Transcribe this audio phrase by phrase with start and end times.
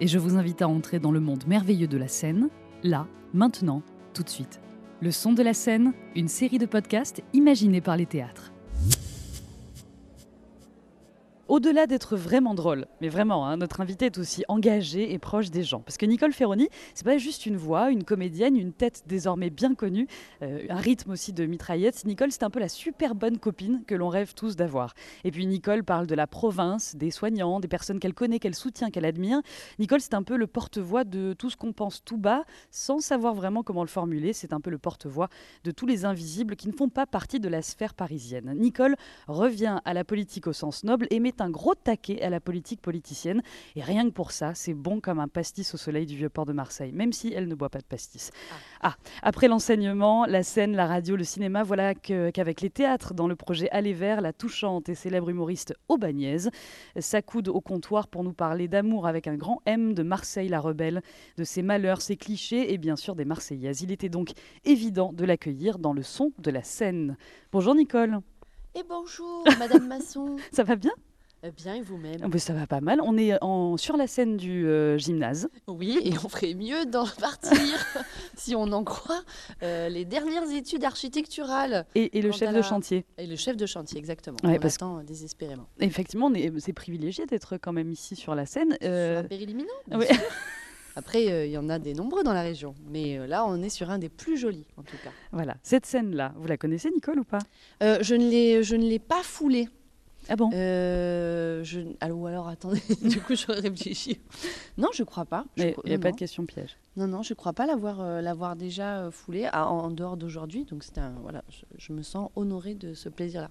[0.00, 2.48] et je vous invite à entrer dans le monde merveilleux de la scène,
[2.82, 3.82] là, maintenant,
[4.14, 4.60] tout de suite.
[5.00, 8.52] Le son de la scène, une série de podcasts imaginés par les théâtres
[11.48, 15.64] au-delà d'être vraiment drôle, mais vraiment, hein, notre invité est aussi engagé et proche des
[15.64, 15.80] gens.
[15.80, 19.74] Parce que Nicole Ferroni, c'est pas juste une voix, une comédienne, une tête désormais bien
[19.74, 20.06] connue,
[20.42, 22.04] euh, un rythme aussi de mitraillette.
[22.04, 24.94] Nicole, c'est un peu la super bonne copine que l'on rêve tous d'avoir.
[25.24, 28.90] Et puis Nicole parle de la province, des soignants, des personnes qu'elle connaît, qu'elle soutient,
[28.90, 29.40] qu'elle admire.
[29.78, 33.34] Nicole, c'est un peu le porte-voix de tout ce qu'on pense tout bas, sans savoir
[33.34, 34.34] vraiment comment le formuler.
[34.34, 35.28] C'est un peu le porte-voix
[35.64, 38.52] de tous les invisibles qui ne font pas partie de la sphère parisienne.
[38.54, 38.96] Nicole
[39.28, 42.80] revient à la politique au sens noble et met un gros taquet à la politique
[42.80, 43.42] politicienne.
[43.76, 46.46] Et rien que pour ça, c'est bon comme un pastis au soleil du vieux port
[46.46, 48.30] de Marseille, même si elle ne boit pas de pastis.
[48.80, 53.28] Ah, ah après l'enseignement, la scène, la radio, le cinéma, voilà qu'avec les théâtres, dans
[53.28, 56.50] le projet Aller Vert, la touchante et célèbre humoriste Aubagnaise
[56.98, 61.02] s'accoude au comptoir pour nous parler d'amour avec un grand M de Marseille la rebelle,
[61.36, 63.82] de ses malheurs, ses clichés et bien sûr des Marseillaises.
[63.82, 64.30] Il était donc
[64.64, 67.16] évident de l'accueillir dans le son de la scène.
[67.52, 68.20] Bonjour Nicole.
[68.74, 70.36] Et bonjour, Madame Masson.
[70.52, 70.92] Ça va bien?
[71.56, 73.00] Bien, et vous-même ah, Ça va pas mal.
[73.02, 75.48] On est en, sur la scène du euh, gymnase.
[75.66, 77.56] Oui, et on ferait mieux d'en partir,
[78.36, 79.22] si on en croit,
[79.62, 81.86] euh, les dernières études architecturales.
[81.94, 83.04] Et, le chef de chantier.
[83.18, 84.36] Et le chef de chantier, exactement.
[84.42, 84.74] on parce...
[84.76, 85.68] attend désespérément.
[85.80, 88.76] Effectivement, c'est privilégié d'être quand même ici sur la scène.
[88.82, 89.22] Euh...
[89.28, 89.48] Sur
[89.92, 90.06] un oui.
[90.96, 93.68] Après, euh, il y en a des nombreux dans la région, mais là, on est
[93.68, 95.10] sur un des plus jolis, en tout cas.
[95.30, 95.54] Voilà.
[95.62, 97.38] Cette scène-là, vous la connaissez, Nicole, ou pas?
[97.80, 99.68] Je ne l'ai pas foulée.
[100.28, 100.50] Ah bon?
[100.52, 101.80] Euh, je...
[102.00, 104.20] alors, Ou alors, attendez, du coup, je réfléchis.
[104.76, 105.46] Non, je crois pas.
[105.56, 106.76] Il n'y a pas de question piège.
[106.96, 110.64] Non, non, je crois pas l'avoir euh, l'avoir déjà euh, foulé en, dehors d'aujourd'hui.
[110.64, 111.42] Donc, c'est un, voilà,
[111.78, 113.50] je, me sens honorée de ce plaisir-là.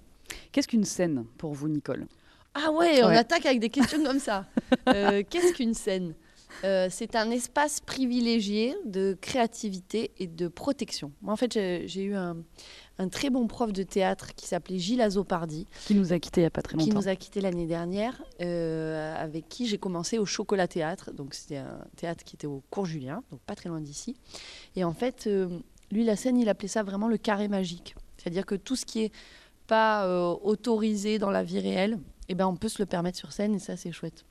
[0.52, 2.06] Qu'est-ce qu'une scène pour vous, Nicole?
[2.54, 4.46] Ah ouais, on attaque avec des questions comme ça.
[4.86, 6.14] Qu'est-ce qu'une scène?
[6.62, 11.12] C'est un espace privilégié de créativité et de protection.
[11.22, 12.36] Moi, en fait, j'ai eu un,
[12.98, 15.66] un très bon prof de théâtre qui s'appelait Gilles Azopardi.
[15.86, 16.90] Qui nous a quittés il n'y a pas très longtemps.
[16.90, 21.12] Qui nous a quittés l'année dernière, euh, avec qui j'ai commencé au Chocolat Théâtre.
[21.12, 24.16] Donc c'était un théâtre qui était au Cours Julien, donc pas très loin d'ici.
[24.74, 25.48] Et en fait, euh,
[25.92, 27.94] lui, la scène, il appelait ça vraiment le carré magique.
[28.16, 29.12] C'est-à-dire que tout ce qui est
[29.68, 31.98] pas euh, autorisé dans la vie réelle,
[32.28, 34.24] eh ben, on peut se le permettre sur scène et ça, c'est chouette.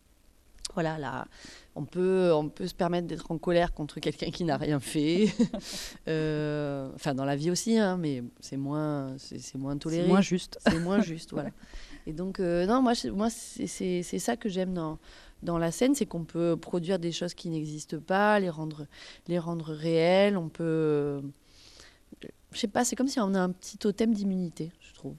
[0.74, 1.28] Voilà, là,
[1.76, 5.28] on peut, on peut se permettre d'être en colère contre quelqu'un qui n'a rien fait.
[6.08, 10.04] Euh, enfin, dans la vie aussi, hein, mais c'est moins, c'est moins toléré.
[10.04, 10.58] C'est moins juste.
[10.66, 11.50] C'est moins juste, voilà.
[12.06, 14.98] Et donc, euh, non, moi, moi c'est ça que j'aime dans,
[15.44, 18.88] dans la scène, c'est qu'on peut produire des choses qui n'existent pas, les rendre,
[19.28, 20.38] les rendre réelles.
[20.38, 21.22] On peut.
[22.52, 25.16] Je sais pas, c'est comme si on a un petit totem d'immunité, je trouve.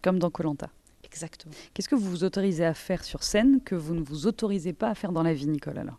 [0.00, 0.70] Comme dans Colanta.
[1.10, 1.54] Exactement.
[1.72, 4.90] Qu'est-ce que vous vous autorisez à faire sur scène que vous ne vous autorisez pas
[4.90, 5.98] à faire dans la vie, Nicole, alors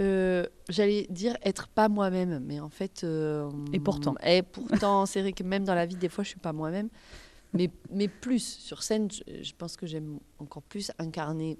[0.00, 3.04] euh, J'allais dire être pas moi-même, mais en fait.
[3.04, 4.14] Euh, et pourtant.
[4.24, 6.88] Et pourtant, c'est vrai que même dans la vie, des fois, je suis pas moi-même.
[7.52, 11.58] Mais, mais plus, sur scène, je, pense que j'aime encore plus incarner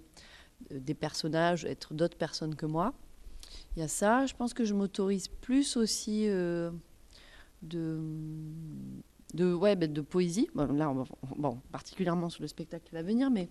[0.73, 2.95] euh, des personnages, être d'autres personnes que moi.
[3.77, 4.25] Il y a ça.
[4.25, 8.01] Je pense que je m'autorise plus aussi de
[9.35, 10.49] de, ouais, ben, de poésie.
[10.55, 10.93] Bon, là,
[11.37, 13.49] bon, particulièrement sur le spectacle qui va venir, mais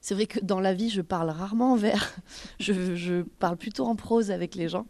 [0.00, 2.16] c'est vrai que dans la vie, je parle rarement en vers.
[2.60, 4.86] je, je, parle plutôt en prose avec les gens.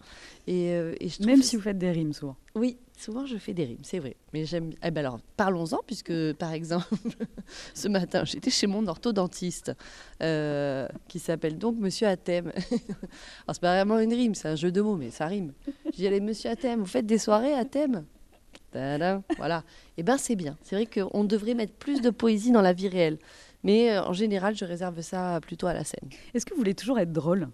[0.46, 0.94] Et, euh,
[1.24, 2.36] Même si vous faites des rimes souvent.
[2.54, 4.16] Oui, souvent je fais des rimes, c'est vrai.
[4.32, 4.70] Mais j'aime.
[4.84, 6.86] Eh ben alors, parlons-en, puisque par exemple,
[7.74, 9.72] ce matin, j'étais chez mon orthodontiste,
[10.22, 12.52] euh, qui s'appelle donc Monsieur Athème.
[12.70, 15.52] alors, c'est pas vraiment une rime, c'est un jeu de mots, mais ça rime.
[15.86, 18.04] Je dis allez, Monsieur Athème, vous faites des soirées à thème
[19.36, 19.58] voilà.
[19.96, 20.56] Et eh ben c'est bien.
[20.62, 23.18] C'est vrai qu'on devrait mettre plus de poésie dans la vie réelle.
[23.62, 26.08] Mais euh, en général, je réserve ça plutôt à la scène.
[26.32, 27.48] Est-ce que vous voulez toujours être drôle?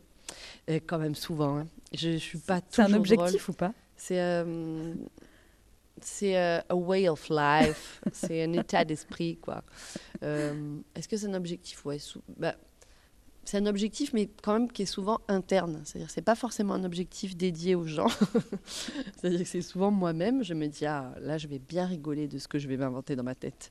[0.71, 1.59] Euh, Quand même souvent.
[1.59, 1.67] Hein.
[1.93, 3.73] Je, je suis pas C'est un objectif ou pas?
[3.97, 4.21] C'est.
[4.21, 4.95] Euh,
[6.01, 9.63] c'est euh, a way of life, c'est un état d'esprit, quoi.
[10.23, 11.85] Euh, Est-ce que c'est un objectif?
[11.87, 12.55] Ouais, sou- bah,
[13.47, 15.81] c'est un objectif, mais quand même qui est souvent interne.
[15.85, 18.09] C'est-à-dire, c'est pas forcément un objectif dédié aux gens.
[19.17, 20.43] C'est-à-dire que c'est souvent moi-même.
[20.43, 23.15] Je me dis, ah, là, je vais bien rigoler de ce que je vais m'inventer
[23.15, 23.71] dans ma tête.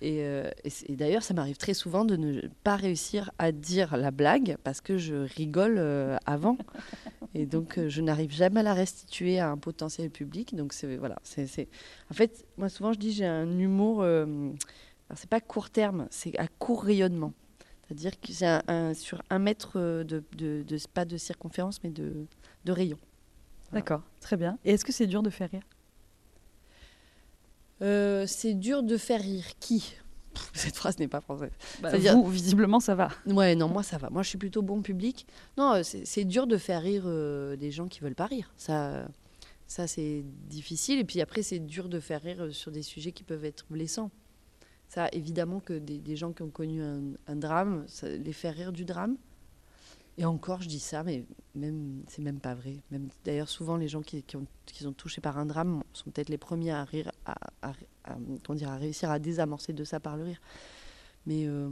[0.00, 0.50] Et, euh,
[0.88, 4.98] d'ailleurs, ça m'arrive très souvent de ne pas réussir à dire la blague parce que
[4.98, 6.58] je rigole euh, avant.
[7.34, 10.56] Et donc, euh, je n'arrive jamais à la restituer à un potentiel public.
[10.56, 11.16] Donc, c'est voilà.
[12.10, 14.02] En fait, moi, souvent, je dis j'ai un humour.
[14.02, 14.56] alors,
[15.14, 17.32] c'est pas court terme, c'est à court rayonnement.
[17.96, 21.82] C'est-à-dire que c'est un, un- sur un mètre euh, de, de, de- pas de circonférence,
[21.84, 22.26] mais de,
[22.64, 22.98] de rayon.
[23.72, 24.58] D'accord, très bien.
[24.64, 25.62] Et est-ce que c'est dur de faire rire?
[27.82, 29.94] Euh, c'est dur de faire rire qui?
[30.52, 31.50] Cette phrase n'est pas française.
[31.80, 33.08] Bah, C'est-à-dire- Vous, visiblement, ça va.
[33.26, 34.10] Ouais, non, moi ça va.
[34.10, 35.26] Moi je suis plutôt bon public.
[35.56, 38.52] Non, euh, c'est c'est dur de faire rire euh, des gens qui veulent pas rire.
[38.56, 39.06] Ça,
[39.66, 40.98] ça c'est difficile.
[41.00, 44.10] Et puis après, c'est dur de faire rire sur des sujets qui peuvent être blessants.
[44.94, 48.84] Ça, évidemment que des, gens qui ont connu un, drame, ça, les faire rire du
[48.84, 49.16] drame.
[50.18, 51.24] Et encore, je dis ça, mais
[51.56, 52.76] même c'est même pas vrai.
[53.24, 56.38] D'ailleurs, souvent les gens qui, ont, qui sont touchés par un drame sont peut-être les
[56.38, 57.72] premiers à rire, à, à-
[58.04, 60.40] à réussir à désamorcer de ça par le rire.
[61.26, 61.68] Mais euh,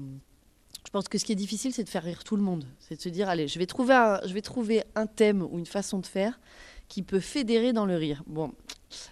[0.84, 2.64] je pense que ce qui est difficile, c'est de faire rire tout le monde.
[2.80, 5.60] C'est de se dire, allez, je vais, trouver un, je vais trouver un thème ou
[5.60, 6.40] une façon de faire
[6.88, 8.24] qui peut fédérer dans le rire.
[8.26, 8.52] Bon,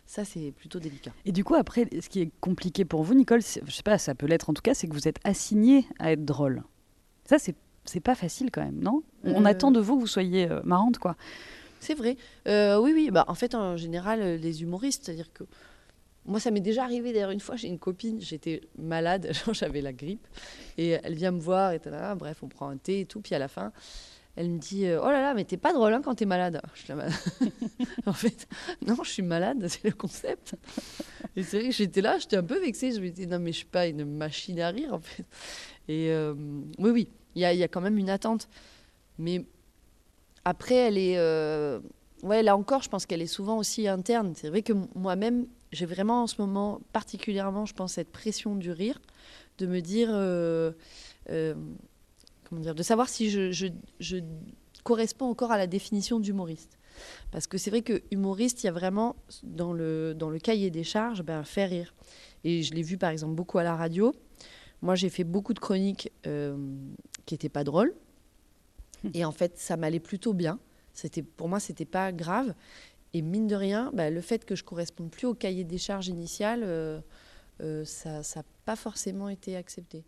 [0.07, 1.13] ça, c'est plutôt délicat.
[1.25, 4.15] Et du coup, après, ce qui est compliqué pour vous, Nicole, je sais pas, ça
[4.15, 6.63] peut l'être en tout cas, c'est que vous êtes assigné à être drôle.
[7.25, 7.55] Ça, c'est
[7.87, 9.03] c'est pas facile quand même, non?
[9.25, 9.49] On Euh.
[9.49, 11.17] attend de vous que vous soyez euh, marrante, quoi.
[11.81, 12.19] C'est vrai.
[12.47, 13.11] Euh, oui, oui.
[13.11, 15.45] Bah, en fait, en général, les humoristes, c'est-à-dire que
[16.27, 17.13] moi, ça m'est déjà arrivé.
[17.15, 20.25] D'ailleurs, une fois, j'ai une copine, j'étais malade, j'avais la grippe,
[20.77, 21.81] et elle vient me voir, et
[22.17, 23.73] bref, on prend un thé et tout, puis à la fin,
[24.37, 26.61] elle me dit euh, Oh là là, mais t'es pas drôle hein, quand t'es malade.
[26.89, 27.13] Malade.
[28.07, 28.47] en fait,
[28.87, 30.55] non, je suis malade, c'est le concept.
[31.37, 32.93] Et c'est vrai que j'étais là, j'étais un peu vexée.
[32.93, 35.25] Je me disais Non, mais je suis pas une machine à rire, en fait.
[35.89, 36.35] Et euh,
[36.79, 38.49] oui, oui, il y y a quand même une attente.
[39.19, 39.45] Mais
[40.45, 41.17] après, elle est.
[41.19, 41.81] euh,
[42.23, 44.35] Ouais, là encore, je pense qu'elle est souvent aussi interne.
[44.37, 48.71] C'est vrai que moi-même, j'ai vraiment en ce moment, particulièrement, je pense, cette pression du
[48.73, 49.01] rire,
[49.59, 50.11] de me dire.
[52.51, 53.69] Comment dire De savoir si je, je,
[54.01, 54.19] je
[54.85, 56.79] corresponds encore à la définition d'humoriste.
[57.31, 60.71] Parce que c'est vrai que humoriste, il y a vraiment, dans le, dans le cahier
[60.71, 61.95] des charges, ben, faire rire.
[62.45, 64.13] Et je l'ai vu, par exemple, beaucoup à la radio.
[64.83, 66.57] Moi, j'ai fait beaucoup de chroniques euh,
[67.27, 67.95] qui n'étaient pas drôles.
[69.15, 70.59] Et en fait, ça m'allait plutôt bien.
[70.93, 72.55] C'était, pour moi, c'était pas grave.
[73.13, 76.09] Et mine de rien, bah, le fait que je corresponde plus au cahier des charges
[76.09, 77.01] initial, euh,
[77.61, 80.05] euh, ça n'a pas forcément été accepté.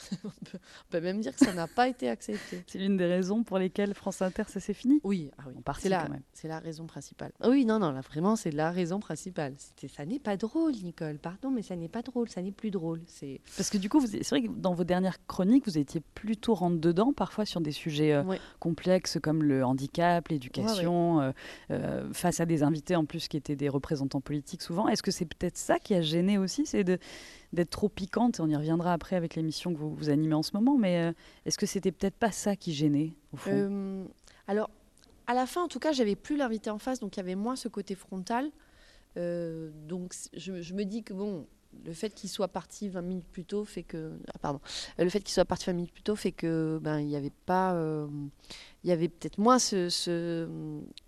[0.24, 2.62] on, peut, on peut même dire que ça n'a pas été accepté.
[2.66, 5.54] C'est l'une des raisons pour lesquelles France Inter, ça s'est fini Oui, ah oui.
[5.78, 7.32] C'est la, c'est la raison principale.
[7.40, 9.54] Ah oui, non, non, là, vraiment, c'est la raison principale.
[9.88, 11.18] Ça n'est pas drôle, Nicole.
[11.18, 13.00] Pardon, mais ça n'est pas drôle, ça n'est plus drôle.
[13.06, 16.54] C'est Parce que du coup, c'est vrai que dans vos dernières chroniques, vous étiez plutôt
[16.54, 18.40] rentre-dedans, parfois sur des sujets euh, Ouais.
[18.58, 21.32] complexes comme le handicap, l'éducation, euh,
[21.70, 24.88] euh, face à des invités en plus qui étaient des représentants politiques souvent.
[24.88, 26.98] Est-ce que c'est peut-être ça qui a gêné aussi, c'est de-
[27.54, 30.52] d'être trop piquante On y reviendra après avec l'émission que vous, vous animez en ce
[30.54, 31.12] moment, mais euh,
[31.46, 33.50] est-ce que c'était peut-être pas ça qui gênait au fond?
[33.52, 34.04] Euh,
[34.46, 34.70] alors,
[35.26, 37.34] à la fin, en tout cas, j'avais plus l'invité en face, donc il y avait
[37.34, 38.50] moins ce côté frontal.
[39.16, 41.46] Euh, donc, je, me dis que bon,
[41.84, 44.60] le fait qu'il soit parti 20 minutes plus tôt fait que, ah, pardon,
[44.98, 47.32] le fait qu'il soit parti 20 minutes plus tôt fait que, ben, il n'y avait
[47.46, 47.74] pas,
[48.84, 50.46] il y avait peut-être moins ce,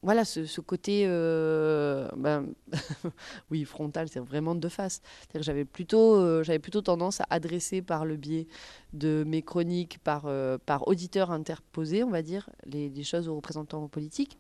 [0.03, 2.47] voilà, ce, côté, euh, ben,
[3.51, 5.03] oui, frontal, c'est vraiment de face.
[5.35, 8.47] J'avais plutôt, euh, plutôt tendance à adresser par le biais
[8.95, 13.87] de mes chroniques par, euh, par auditeur interposé, on va dire, les, choses aux représentants
[13.89, 14.39] politiques.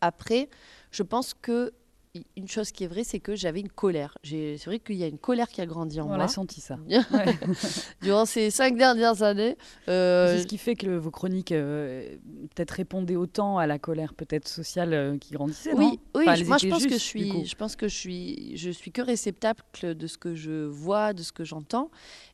[0.00, 0.48] Après,
[0.92, 1.72] je pense que
[2.36, 4.16] une chose qui est vraie, c'est que j'avais une colère.
[4.24, 6.60] C'est vrai qu'il y a une colère qui a grandi en On moi l'a senti
[6.60, 6.78] ça.
[8.02, 9.56] Durant ces cinq dernières années.
[9.88, 12.16] Euh, C'est ce qui fait que vos chroniques euh,
[12.54, 16.22] peut-être répondaient autant à la colère peut-être sociale euh, qui grandissait, non oui, oui.
[16.22, 18.70] Enfin, je- elles moi, je pense que je suis, je pense que je suis, je
[18.70, 21.90] suis que réceptacle de ce que je vois, de ce que j'entends,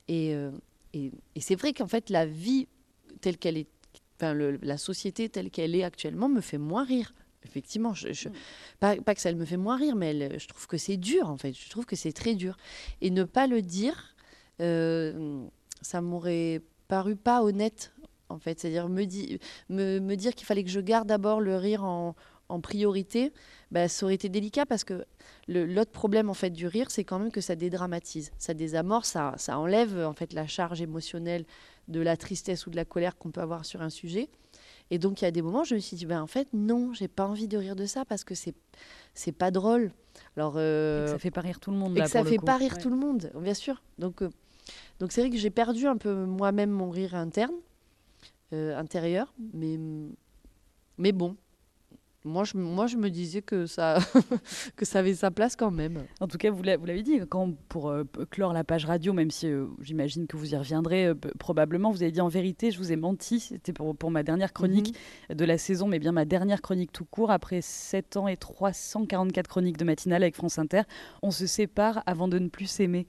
[0.09, 0.51] et, euh,
[0.93, 2.69] et, et c'est vrai qu'en fait, la vie
[3.21, 3.69] telle qu'elle est,
[4.21, 7.15] enfin, le- la société telle qu'elle est actuellement me fait moins rire.
[7.45, 8.33] Effectivement, je, je- Mm.
[8.81, 11.29] pas, pas que ça me fait moins rire, mais elle- je trouve que c'est dur,
[11.31, 11.53] en fait.
[11.53, 12.57] Je trouve que c'est très dur.
[13.01, 14.15] Et ne pas le dire,
[14.61, 15.45] euh,
[15.83, 17.93] ça m'aurait paru pas honnête,
[18.29, 18.59] en fait.
[18.61, 22.15] C'est-à-dire me, di- me, me dire qu'il fallait que je garde d'abord le rire en,
[22.49, 23.33] en priorité,
[23.71, 25.05] bah, ça aurait été délicat parce que
[25.49, 29.35] l'autre problème en fait du rire, c'est quand même que ça dédramatise, ça désamorce, ça,
[29.39, 31.45] ça enlève en fait la charge émotionnelle
[31.89, 34.29] de la tristesse ou de la colère qu'on peut avoir sur un sujet.
[34.91, 36.93] Et donc, il y a des moments, je me suis dit, ben, en fait, non,
[36.93, 38.55] j'ai pas envie de rire de ça parce que c'est
[39.15, 39.93] c'est pas drôle.
[40.37, 41.97] Alors, euh, ça fait pas rire tout le monde.
[41.97, 43.83] Et que ça fait pas rire tout le monde, bien sûr.
[43.99, 44.31] Donc, euh,
[44.99, 47.55] donc c'est vrai que j'ai perdu un peu moi-même mon rire interne,
[48.53, 49.79] euh, intérieur, mais
[50.99, 51.37] mais bon,
[52.25, 53.99] moi je, moi, je me disais que ça,
[54.77, 56.05] que ça avait sa place quand même.
[56.21, 59.47] En tout cas, vous l'avez dit, quand, pour euh, clore la page radio, même si
[59.47, 62.93] euh, j'imagine que vous y reviendrez euh, probablement, vous avez dit en vérité, je vous
[62.93, 63.41] ai menti.
[63.41, 64.95] C'était pour, pour ma dernière chronique
[65.29, 65.37] mhm.
[65.37, 67.31] de la saison, mais bien ma dernière chronique tout court.
[67.31, 70.83] Après 7 ans et 344 chroniques de matinale avec France Inter,
[71.23, 73.07] on se sépare avant de ne plus s'aimer.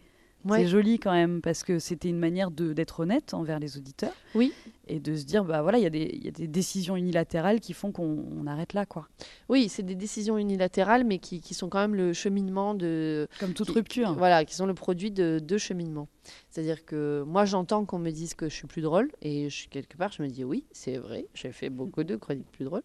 [0.50, 4.14] C'est joli quand même parce que c'était une manière d'être honnête envers les auditeurs.
[4.36, 4.54] Oui.
[4.88, 7.92] Et de se dire, bah voilà, il y, y, a des décisions unilatérales qui font
[7.92, 9.08] qu'on arrête là, quoi.
[9.50, 13.28] Oui, c'est des décisions unilatérales, mais qui, qui, sont quand même le cheminement de.
[13.40, 14.14] Comme toute rupture.
[14.14, 16.08] Voilà, qui sont le produit de deux cheminements.
[16.52, 19.98] C'est-à-dire que moi, j'entends qu'on me dise que je suis plus drôle, et je, quelque
[19.98, 22.84] part, je me dis, oui, c'est vrai, j'ai fait beaucoup de chroniques plus drôles.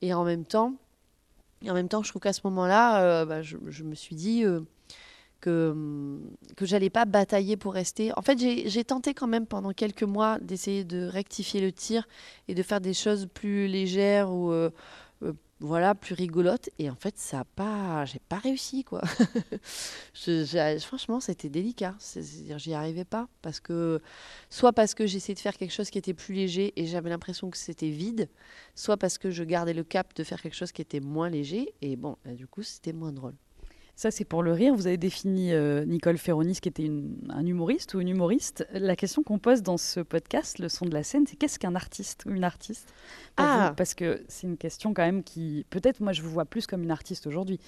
[0.00, 0.74] Et en même temps,
[1.62, 4.16] et en même temps, je trouve qu'à ce moment-là, euh, bah, je, je, me suis
[4.16, 4.44] dit.
[4.44, 4.60] Euh,
[5.44, 6.18] que,
[6.56, 8.16] que j'allais pas batailler pour rester.
[8.16, 12.08] En fait, j'ai tenté quand même pendant quelques mois d'essayer de rectifier le tir
[12.48, 14.70] et de faire des choses plus légères ou euh,
[15.22, 16.70] euh, voilà plus rigolotes.
[16.78, 19.02] Et en fait, ça a pas, j'ai pas réussi quoi.
[20.80, 21.94] franchement, c'était délicat.
[21.98, 24.00] C'est-à-dire, j'y arrivais pas parce que
[24.48, 27.50] soit parce que j'essayais de faire quelque chose qui était plus léger et j'avais l'impression
[27.50, 28.30] que c'était vide,
[28.74, 31.74] soit parce que je gardais le cap de faire quelque chose qui était moins léger
[31.82, 33.34] et bon, bah, du coup, c'était moins drôle.
[33.96, 34.74] Ça, c'est pour le rire.
[34.74, 36.90] Vous avez défini euh, Nicole Ferronis, qui était
[37.28, 38.66] un humoriste ou une humoriste.
[38.72, 41.76] La question qu'on pose dans ce podcast, le son de la scène, c'est qu'est-ce qu'un
[41.76, 42.92] artiste ou une artiste
[43.36, 43.72] ah.
[43.76, 46.82] Parce que c'est une question quand même qui, peut-être, moi, je vous vois plus comme
[46.82, 47.60] une artiste aujourd'hui.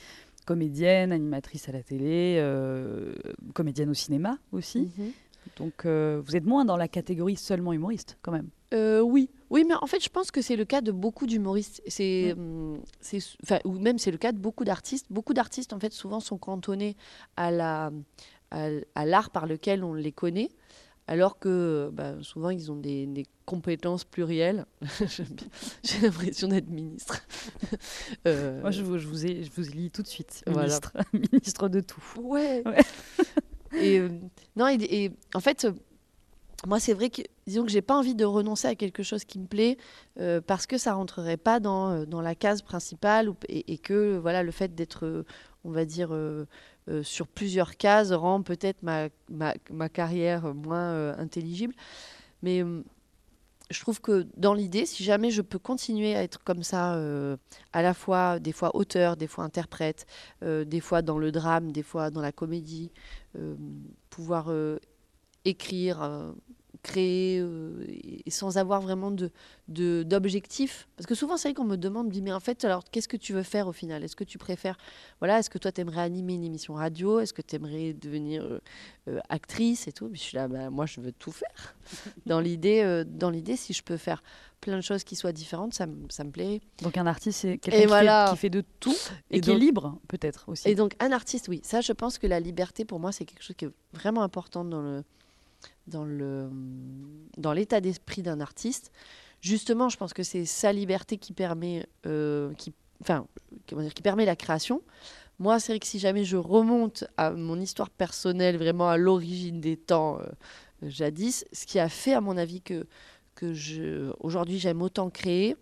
[0.47, 3.13] Comédienne, animatrice à la télé, euh,
[3.53, 4.91] comédienne au cinéma aussi.
[4.99, 5.13] Mhm.
[5.57, 8.49] Donc, euh, vous êtes moins dans la catégorie seulement humoriste, quand même.
[9.03, 11.83] oui, oui, mais en fait, je pense que c'est le cas de beaucoup d'humoristes.
[11.87, 12.81] C'est, hum,
[13.65, 15.07] ou même c'est le cas de beaucoup d'artistes.
[15.11, 16.97] Beaucoup d'artistes, en fait, souvent sont cantonnés
[17.37, 17.91] à, la,
[18.51, 20.51] à, l'art par lequel on les connaît,
[21.07, 24.67] alors que bah, souvent ils ont des, des compétences plurielles.
[25.85, 27.23] J'ai l'impression d'être ministre.
[28.27, 28.61] euh...
[28.61, 30.43] Moi, je vous, je, vous ai, je vous lis tout de suite.
[30.49, 32.03] Ministre, ministre de tout.
[32.21, 32.65] Ouais.
[33.73, 34.09] Et, euh,
[34.57, 35.67] non, et, en fait
[36.65, 39.39] moi, c'est vrai que, disons que j'ai pas envie de renoncer à quelque chose qui
[39.39, 39.77] me plaît
[40.19, 44.51] euh, parce que ça rentrerait pas dans, euh, la case principale et, que voilà, le
[44.51, 45.25] fait d'être,
[45.65, 46.47] on va dire, euh,
[47.03, 51.75] sur plusieurs cases rend peut-être ma, carrière moins intelligible.
[53.71, 57.01] Je trouve que dans l'idée, si jamais je peux continuer à être comme ça,
[57.73, 60.07] à la fois des fois auteur, des fois interprète,
[60.43, 62.93] des fois dans le drame, des fois dans la comédie,
[64.09, 64.51] pouvoir
[65.47, 66.33] écrire, euh,
[66.87, 67.85] créer, euh,
[68.25, 69.31] et sans avoir vraiment de,
[69.69, 70.89] d'objectif.
[70.97, 73.33] Parce que souvent, c'est vrai qu'on me demande, mais en fait, alors, qu'est-ce que tu
[73.33, 74.05] veux faire au final?
[74.05, 74.79] Est-ce que tu préfères,
[75.19, 77.19] voilà, est-ce que toi, tu aimerais animer une émission radio?
[77.19, 78.61] Est-ce que tu aimerais devenir
[79.09, 80.11] euh, actrice et tout?
[80.13, 81.77] Je suis là, bah, moi, je veux tout faire.
[82.27, 84.23] dans, l'idée, dans l'idée, si je peux faire
[84.61, 86.61] plein de choses qui soient différentes, ça, ça me plairait.
[86.83, 88.29] Donc un artiste, c'est quelqu'un qui, voilà.
[88.31, 88.97] qui, fait de tout
[89.31, 90.69] et, qui est libre, peut-être aussi.
[90.69, 91.61] Et donc un artiste, oui.
[91.63, 94.65] Ça, je pense que la liberté, pour moi, c'est quelque chose qui est vraiment important
[94.65, 95.05] dans le,
[95.87, 96.51] dans le
[97.37, 98.93] dans l'état d'esprit d'un artiste.
[99.41, 103.27] Justement, je pense que c'est sa liberté qui permet, euh, qui, enfin,
[103.69, 104.83] comment dire, qui permet la création.
[105.39, 109.61] Moi, c'est vrai que si jamais je remonte à mon histoire personnelle, vraiment à l'origine
[109.61, 110.27] des temps euh,
[110.83, 112.87] jadis, ce qui a fait, à mon avis, que,
[113.35, 115.57] que je, aujourd'hui j'aime autant créer,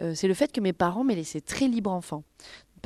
[0.00, 2.22] euh, c'est le fait que mes parents m'aient laissé très libre enfant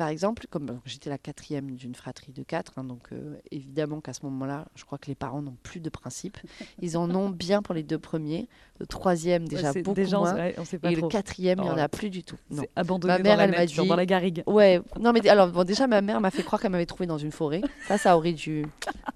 [0.01, 4.13] par exemple, comme j'étais la quatrième d'une fratrie de quatre, hein, donc euh, évidemment qu'à
[4.13, 6.39] ce moment-là, je crois que les parents n'ont plus de principe.
[6.81, 8.47] Ils en ont bien pour les deux premiers.
[8.79, 10.35] Le troisième, déjà beaucoup moins.
[10.37, 12.37] et le quatrième, il n'y en a plus du tout.
[12.49, 12.63] Non.
[12.75, 14.41] Abandonné ma mère, dans, la elle dit, dans la garrigue.
[14.47, 17.19] Ouais, non, mais alors, bon, déjà, ma mère m'a fait croire qu'elle m'avait trouvé dans
[17.19, 17.61] une forêt.
[17.87, 18.65] Ça, ça aurait dû.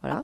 [0.04, 0.24] Voilà.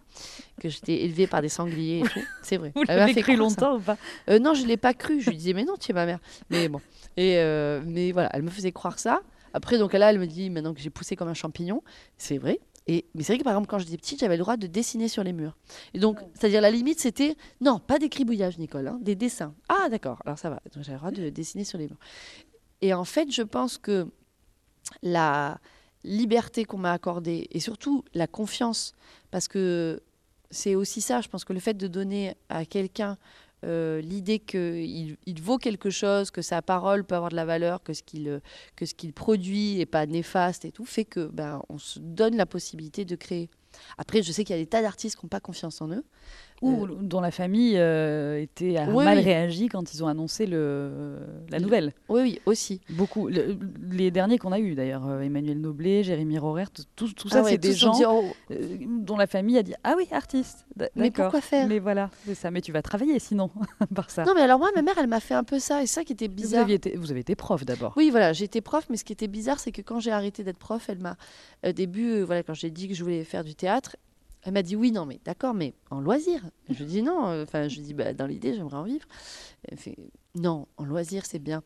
[0.59, 2.03] Que j'étais élevée par des sangliers.
[2.43, 2.71] C'est vrai.
[2.75, 3.97] Vous l'avez cru longtemps ou pas?
[4.29, 5.21] Euh, Non, je ne l'ai pas cru.
[5.21, 6.19] Je lui disais, mais non, tu es ma mère.
[6.51, 6.79] Mais bon.
[7.17, 9.21] Et euh, mais voilà, elle me faisait croire ça.
[9.53, 11.83] Après, donc là, elle me dit, maintenant que j'ai poussé comme un champignon,
[12.17, 12.59] c'est vrai.
[12.87, 15.07] Et, mais c'est vrai que par exemple, quand j'étais petite, j'avais le droit de dessiner
[15.07, 15.55] sur les murs.
[15.93, 19.53] Et donc, c'est-à-dire la limite, c'était, non, pas des cribouillages, Nicole, hein, des dessins.
[19.69, 20.61] Ah, d'accord, alors ça va.
[20.73, 21.99] Donc j'avais le droit de dessiner sur les murs.
[22.81, 24.07] Et en fait, je pense que
[25.03, 25.59] la
[26.03, 28.93] liberté qu'on m'a accordée, et surtout la confiance,
[29.29, 30.01] parce que
[30.49, 33.17] c'est aussi ça, je pense que le fait de donner à quelqu'un
[33.63, 37.83] euh, l'idée qu'il il vaut quelque chose, que sa parole peut avoir de la valeur,
[37.83, 42.35] que ce qu'il produit est pas néfaste et tout, fait que ben on se donne
[42.35, 43.49] la possibilité de créer.
[43.97, 46.03] Après, je sais qu'il y a des tas d'artistes qui n'ont pas confiance en eux.
[46.61, 49.23] Ou dont la famille euh, était a Oui, mal oui.
[49.23, 51.17] réagi quand ils ont annoncé le,
[51.49, 51.91] la nouvelle.
[52.07, 52.81] Oui, oui, aussi.
[52.89, 53.27] Beaucoup.
[53.29, 53.57] Le-
[53.89, 56.65] les derniers qu'on a eus d'ailleurs, euh, Emmanuel Noblet, Jérémy Rorer,
[56.95, 59.63] tout, tout- ça, Ah ouais, c'est des gens dit, oh, euh, dont la famille a
[59.63, 60.65] dit Ah oui, artiste.
[60.95, 62.51] Mais pourquoi faire Mais voilà, c'est ça.
[62.51, 63.49] Mais tu vas travailler sinon
[63.95, 64.23] par ça.
[64.23, 66.13] Non, mais alors moi, ma mère, elle m'a fait un peu ça, et ça qui
[66.13, 66.61] était vous, bizarre.
[66.61, 67.93] aviez été, vous avez été prof d'abord.
[67.97, 70.59] Oui, voilà, j'étais prof, mais ce qui était bizarre, c'est que quand j'ai arrêté d'être
[70.59, 71.17] prof, elle m'a,
[71.67, 73.95] au début, euh, voilà, quand j'ai dit que je voulais faire du théâtre,
[74.43, 76.41] elle m'a dit oui, non, mais d'accord, mais en loisir.
[76.69, 79.07] Je lui dis non, euh, enfin, je lui dis bah, dans l'idée, j'aimerais en vivre.
[79.67, 79.97] Elle fait
[80.35, 81.63] non, en loisir, c'est bien.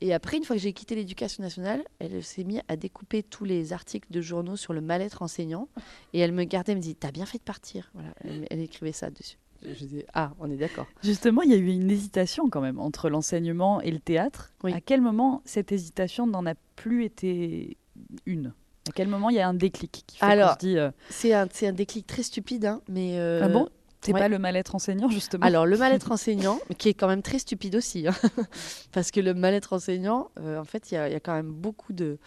[0.00, 3.44] Et après, une fois que j'ai quitté l'éducation nationale, elle s'est mise à découper tous
[3.44, 5.68] les articles de journaux sur le mal-être enseignant.
[6.12, 7.90] Et elle me gardait, elle me dit T'as bien fait de partir.
[7.94, 9.38] Voilà, elle, elle écrivait ça dessus.
[9.62, 10.86] Je dis Ah, on est d'accord.
[11.02, 14.52] Justement, il y a eu une hésitation quand même entre l'enseignement et le théâtre.
[14.64, 14.72] Oui.
[14.72, 17.78] À quel moment cette hésitation n'en a plus été
[18.26, 18.52] une?
[18.88, 22.06] À quel moment il y a un déclic qui fait Alors, euh, C'est un, déclic
[22.06, 23.18] très stupide, hein, mais.
[23.18, 23.68] euh, Ah bon?
[24.02, 24.20] C'est ouais.
[24.20, 25.44] pas le mal-être enseignant justement?
[25.44, 28.12] Alors, le mal-être enseignant, qui est quand même très stupide aussi, hein,
[28.92, 31.32] parce que le mal-être enseignant, euh, en fait, il y, a- il y a quand
[31.34, 32.18] même beaucoup de,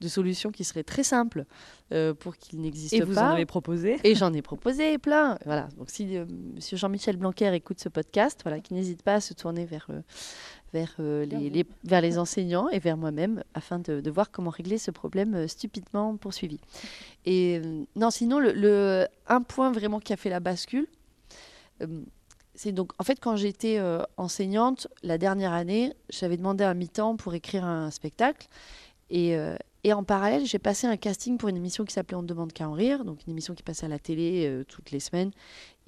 [0.00, 1.44] de solutions qui seraient très simples
[1.92, 3.04] euh, pour qu'il n'existe Et pas.
[3.04, 3.98] vous en avez proposé?
[4.02, 5.38] Et j'en ai proposé plein.
[5.44, 5.68] Voilà.
[5.76, 6.24] Donc, si euh,
[6.56, 9.86] Monsieur Jean-Michel Blanquer écoute ce podcast, voilà, qu'il n'hésite pas à se tourner vers,
[10.72, 14.78] vers, euh, les, vers les enseignants et vers moi-même afin de, de voir comment régler
[14.78, 16.58] ce problème euh, stupidement poursuivi.
[17.24, 20.86] Et euh, non, sinon, le, le- un point vraiment qui a fait la bascule,
[22.54, 23.80] c'est donc, en fait, quand j'étais
[24.16, 28.48] enseignante, la dernière année, j'avais demandé un mi-temps pour écrire un spectacle.
[29.10, 29.36] Et,
[29.84, 32.52] et en parallèle, j'ai passé un casting pour une émission qui s'appelait On ne demande
[32.52, 35.30] qu'à en rire, donc une émission qui passait à la télé euh, toutes les semaines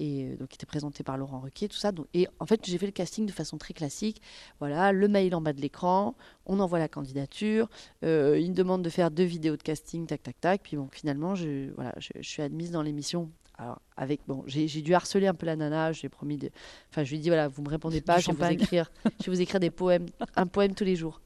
[0.00, 1.92] et euh, donc qui était présentée par Laurent Ruquier, tout ça.
[1.92, 4.20] Donc, et en fait, j'ai fait le casting de façon très classique.
[4.58, 6.16] Voilà, le mail en bas de l'écran,
[6.46, 7.68] on envoie la candidature,
[8.02, 10.62] euh, il me demande de faire deux vidéos de casting, tac, tac, tac.
[10.62, 13.30] Puis bon, finalement, je, voilà, je, je suis admise dans l'émission.
[13.58, 16.48] Alors, avec, bon, j'ai dû harceler un peu la nana, j'ai promis de.
[16.88, 18.90] Enfin, je lui ai dit, voilà, vous me répondez pas, je vais, vous écrire,
[19.20, 21.20] je vais vous écrire des poèmes, un poème tous les jours.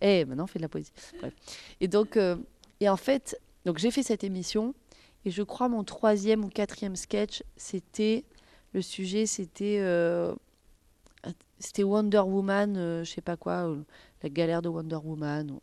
[0.00, 0.92] Et maintenant, on fait de la poésie.
[1.18, 1.34] Bref.
[1.80, 2.36] Et donc, euh,
[2.78, 4.74] et en fait, donc j'ai fait cette émission,
[5.24, 8.24] et je crois mon troisième ou quatrième sketch, c'était
[8.72, 10.34] le sujet, c'était euh,
[11.58, 13.82] c'était Wonder Woman, euh, je sais pas quoi, euh,
[14.22, 15.58] la galère de Wonder Woman.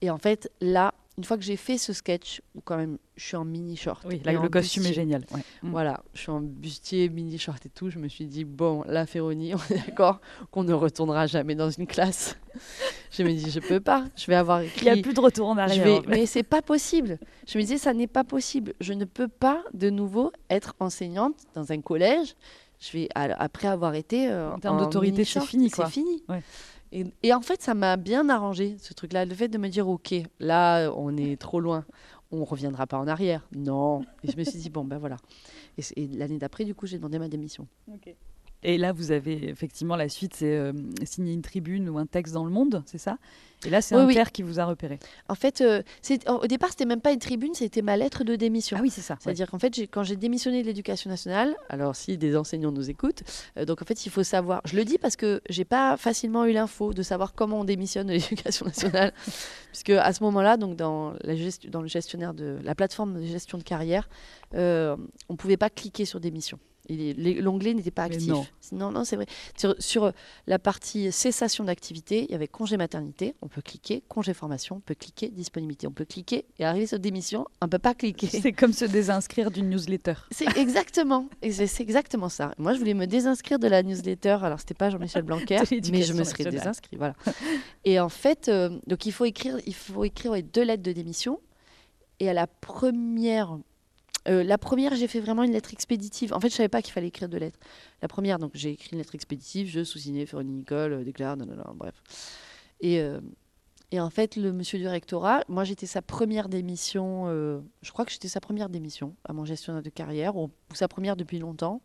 [0.00, 3.24] Et en fait, là, une fois que j'ai fait ce sketch, où quand même, je
[3.26, 4.02] suis en mini short.
[4.08, 5.26] Oui, là, le costume est génial.
[5.34, 5.42] ouais.
[5.62, 5.70] Mm.
[5.70, 7.90] Voilà, je suis en bustier, mini short et tout.
[7.90, 11.68] Je me suis dit, bon, la Féronie, on est d'accord qu'on ne retournera jamais dans
[11.68, 12.38] une classe.
[13.12, 14.06] je me dis, je peux pas.
[14.16, 14.86] Je vais avoir écrit.
[14.86, 15.84] Il n'y a plus de retour en je arrière.
[15.84, 16.08] vais- en fait.
[16.08, 17.18] Mais c'est pas possible.
[17.46, 18.72] Je me disais, ça n'est pas possible.
[18.80, 22.34] Je ne peux pas de nouveau être enseignante dans un collège.
[22.80, 24.30] Je vais, après avoir été.
[24.30, 25.68] euh, En termes d'autorité, mini c'est short, fini.
[25.68, 26.22] C'est fini.
[26.30, 26.42] Ouais.
[26.92, 29.24] Et, en fait, ça m'a bien arrangé, ce truc-là.
[29.24, 31.84] Le fait de me dire, OK, là, on est trop loin.
[32.32, 33.46] On reviendra pas en arrière.
[33.54, 34.02] Non.
[34.24, 35.16] Et je me suis dit, bon, ben voilà.
[35.96, 37.66] Et l'année d'après, du coup, j'ai demandé ma démission.
[38.62, 40.72] Et là, vous avez effectivement la suite, c'est euh,
[41.04, 43.16] signer une tribune ou un texte dans le monde, c'est ça?
[43.66, 44.18] Et là, c'est Oui, oui.
[44.18, 44.98] Inter qui vous a repéré.
[45.28, 45.82] En fait, euh,
[46.28, 48.76] au départ, c'était même pas une tribune, c'était ma lettre de démission.
[48.78, 49.14] Ah oui, c'est ça.
[49.14, 49.20] ouais.
[49.22, 53.22] C'est-à-dire qu'en fait, quand j'ai démissionné de l'éducation nationale, alors si des enseignants nous écoutent,
[53.58, 54.60] euh, donc en fait, il faut savoir.
[54.66, 58.06] Je le dis parce que j'ai pas facilement eu l'info de savoir comment on démissionne
[58.08, 59.12] de l'éducation nationale,
[59.72, 63.26] puisque à ce moment-là, donc dans, la gest- dans le gestionnaire de la plateforme de
[63.26, 64.08] gestion de carrière,
[64.54, 66.58] on pouvait pas cliquer sur démission.
[67.40, 68.30] L'onglet n'était pas Mais actif.
[68.30, 68.46] non.
[68.72, 69.26] non, non, c'est vrai.
[69.56, 70.12] Sur, sur
[70.46, 74.80] la partie cessation d'activité, il y avait congé maternité, on peut cliquer, congé formation, on
[74.80, 78.26] peut cliquer, disponibilité, on peut cliquer, et arriver sur démission, on peut pas cliquer.
[78.42, 80.14] C'est comme se désinscrire d'une newsletter.
[80.30, 82.54] C'est exactement, c'est exactement ça.
[82.58, 84.38] Moi, je voulais me désinscrire de la newsletter.
[84.42, 86.96] Alors, c'était pas Jean-Michel Blanquer, mais je me serais désinscrit.
[86.96, 87.14] Voilà.
[87.84, 90.92] Et en fait, euh, donc il faut écrire, il faut écrire ouais, deux lettres de
[90.92, 91.40] démission.
[92.18, 93.58] Et à la première,
[94.28, 96.32] euh, la première, j'ai fait vraiment une lettre expéditive.
[96.32, 97.58] En fait, je savais pas qu'il fallait écrire deux lettres.
[98.02, 99.68] La première, donc j'ai écrit une lettre expéditive.
[99.68, 101.94] Je sous-signé Véronique Nicole euh, déclare, nanana, bref.
[102.80, 103.20] Et euh,
[103.92, 108.04] et en fait, le monsieur du rectorat, moi j'étais sa première démission, euh, je crois
[108.04, 111.82] que j'étais sa première démission à mon gestionnaire de carrière, ou, sa première depuis longtemps.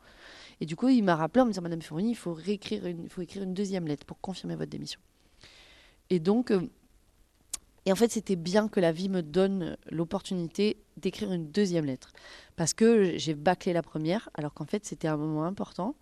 [0.61, 3.09] Et du coup, il m'a rappelé en me disant, Madame Ferroni, il faut, réécrire une,
[3.09, 4.99] faut écrire une deuxième lettre pour confirmer votre démission.
[6.11, 6.53] Et donc,
[7.85, 12.11] et en fait, c'était bien que la vie me donne l'opportunité d'écrire une deuxième lettre.
[12.55, 15.95] Parce que j'ai bâclé la première, alors qu'en fait, c'était un moment important.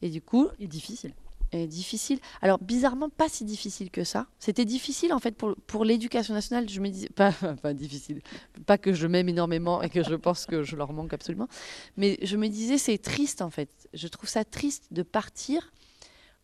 [0.00, 1.12] Et du coup, Et difficile.
[1.50, 2.18] est difficile.
[2.40, 4.26] Alors bizarrement pas si difficile que ça.
[4.38, 6.68] C'était difficile en fait pour, pour l'éducation nationale.
[6.68, 8.20] Je me disais pas, pas difficile,
[8.64, 11.48] pas que je m'aime énormément et que je pense que je leur manque absolument,
[11.96, 13.88] mais je me disais c'est triste en fait.
[13.92, 15.72] Je trouve ça triste de partir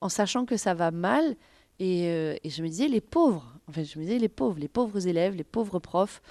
[0.01, 1.37] en sachant que ça va mal
[1.79, 3.53] et, euh, et je me disais les pauvres.
[3.69, 6.23] En fait je me disais les pauvres, les pauvres élèves, les pauvres profs.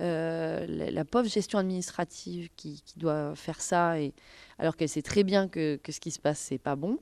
[0.00, 4.14] euh, la, pauvre gestion administrative qui, doit faire ça, et,
[4.58, 6.98] alors qu'elle sait très bien que, ce qui se passe, c'est pas bon.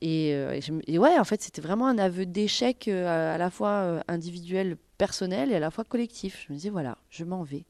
[0.00, 4.02] Et, euh, et ouais, en fait, c'était vraiment un aveu d'échec à, à la fois
[4.08, 6.44] individuel, personnel et à la fois collectif.
[6.46, 7.64] Je me disais, voilà, je m'en vais.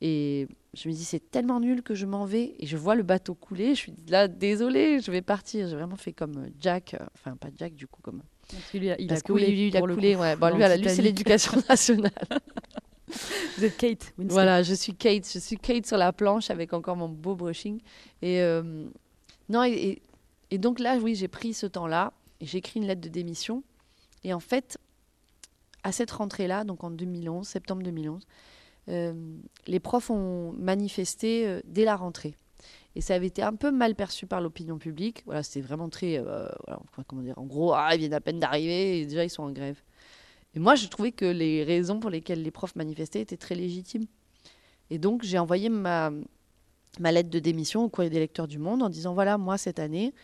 [0.00, 2.54] Et je me dis, c'est tellement nul que je m'en vais.
[2.58, 3.74] Et je vois le bateau couler.
[3.74, 5.68] Je suis là, désolée, je vais partir.
[5.68, 8.22] J'ai vraiment fait comme Jack, enfin, pas Jack du coup, comme.
[8.50, 9.66] Parce qu'il a- il Parce a oui, coulé.
[9.68, 10.36] il a Ouais.
[10.36, 12.12] Bon, lui, c'est l'éducation nationale.
[13.58, 14.32] Vous êtes Kate Winslet.
[14.32, 17.80] Voilà, je suis Kate, je suis Kate sur la planche avec encore mon beau brushing.
[18.22, 18.84] Et euh,
[19.48, 20.02] non, et, et-
[20.50, 23.62] et donc là, oui, j'ai pris ce temps-là et j'ai écrit une lettre de démission.
[24.24, 24.78] Et en fait,
[25.82, 28.26] à cette rentrée-là, donc en 2011, septembre 2011,
[28.88, 29.12] euh,
[29.66, 32.34] les profs ont manifesté euh, dès la rentrée.
[32.96, 35.22] Et ça avait été un peu mal perçu par l'opinion publique.
[35.26, 36.48] Voilà, c'était vraiment très, euh,
[37.08, 39.50] comment dire, en gros, ah, ils viennent à peine d'arriver et déjà ils sont en
[39.50, 39.82] grève.
[40.54, 44.06] Et moi, je trouvais que les raisons pour lesquelles les profs manifestaient étaient très légitimes.
[44.90, 46.12] Et donc, j'ai envoyé ma,
[47.00, 50.14] lettre de démission au courrier des lecteurs du Monde en disant voilà, moi, cette année,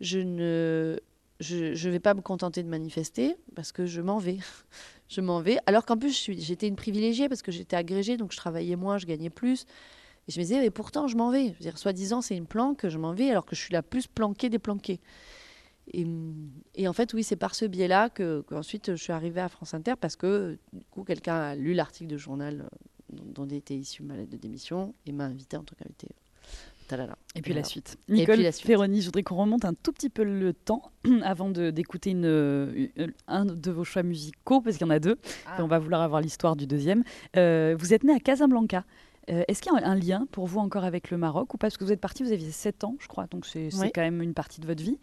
[0.00, 0.98] je ne
[1.40, 4.38] je, je vais pas me contenter de manifester parce que je m'en vais.
[5.08, 5.58] je m'en vais.
[5.64, 9.06] Alors qu'en plus, j'étais une privilégiée parce que j'étais agrégée, donc je travaillais moins, je
[9.06, 9.64] gagnais plus.
[10.30, 11.46] Et je me disais, mais pourtant, je m'en vais.
[11.48, 13.82] Je veux dire, soi-disant, c'est une planque, je m'en vais, alors que je suis la
[13.82, 15.00] plus planquée des planqués.
[15.92, 16.06] Et,
[16.76, 19.74] et en fait, oui, c'est par ce biais-là que qu'ensuite je suis arrivée à France
[19.74, 22.76] Inter parce que du coup, quelqu'un a lu l'article de journal euh,
[23.12, 26.06] dont, dont était issue ma lettre de démission et m'a invité en tant qu'invité.
[27.34, 27.96] Et puis la suite.
[28.06, 28.66] puis Nicole la suite.
[28.66, 32.88] Ferroni, je voudrais qu'on remonte un tout petit peu le temps avant d'écouter une-
[33.28, 35.16] un de vos choix musicaux, parce qu'il y en a deux,
[35.58, 37.02] et on va vouloir avoir l'histoire du deuxième.
[37.36, 38.84] Euh, vous êtes né à Casablanca.
[39.30, 41.66] Euh, Est-ce qu'il y a un lien pour vous encore avec le Maroc ou pas?
[41.68, 43.90] Parce que vous êtes parti, vous aviez 7 ans, je crois, donc c'est Oui.
[43.94, 44.98] quand même une partie de votre vie.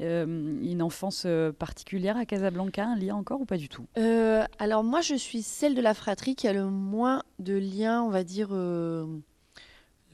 [0.00, 0.24] Euh,
[0.62, 3.86] une enfance euh, particulière à Casablanca, un lien encore ou pas du tout?
[3.96, 8.02] Euh, alors moi, je suis celle de la fratrie qui a le moins de liens,
[8.02, 9.06] on va dire, le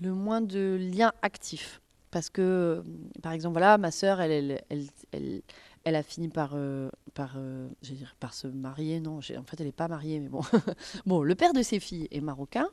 [0.00, 1.80] moins de liens actifs.
[2.10, 2.82] Parce que,
[3.22, 5.42] par exemple, voilà, ma sœur, elle, elle, elle, elle,
[5.84, 9.00] elle a fini par, euh, par, euh, dire, se marier.
[9.00, 10.40] Non, en fait, elle n'est pas mariée, mais bon.
[11.06, 12.66] bon, le père de ses filles est marocain.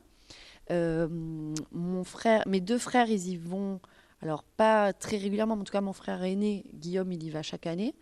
[0.70, 1.08] Euh,
[1.72, 3.80] mon frère, mes deux frères, ils y vont.
[4.22, 7.42] Alors, pas très régulièrement, mais en tout cas, mon frère aîné, Guillaume, il y va
[7.42, 7.94] chaque année.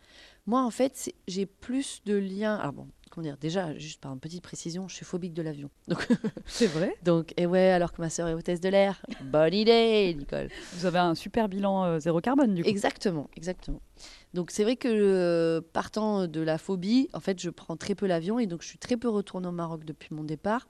[0.47, 2.55] Moi, en fait, j'ai plus de liens.
[2.57, 5.71] Alors, bon, comment dire Déjà, juste par une petite précision, je suis phobique de l'avion.
[5.89, 6.07] Donc,
[6.47, 6.95] C'est vrai?
[7.03, 9.03] donc et ouais, alors que ma sœur est hôtesse de l'air.
[9.23, 10.49] Bonne idée, Nicole.
[10.75, 12.69] Vous avez un super bilan euh, zéro carbone, du coup.
[12.69, 13.81] Exactement, exactement.
[14.35, 18.07] Donc, c'est vrai que euh, partant de la phobie, en fait, je prends très peu
[18.07, 20.69] l'avion et donc je suis très peu retournée au Maroc depuis mon départ.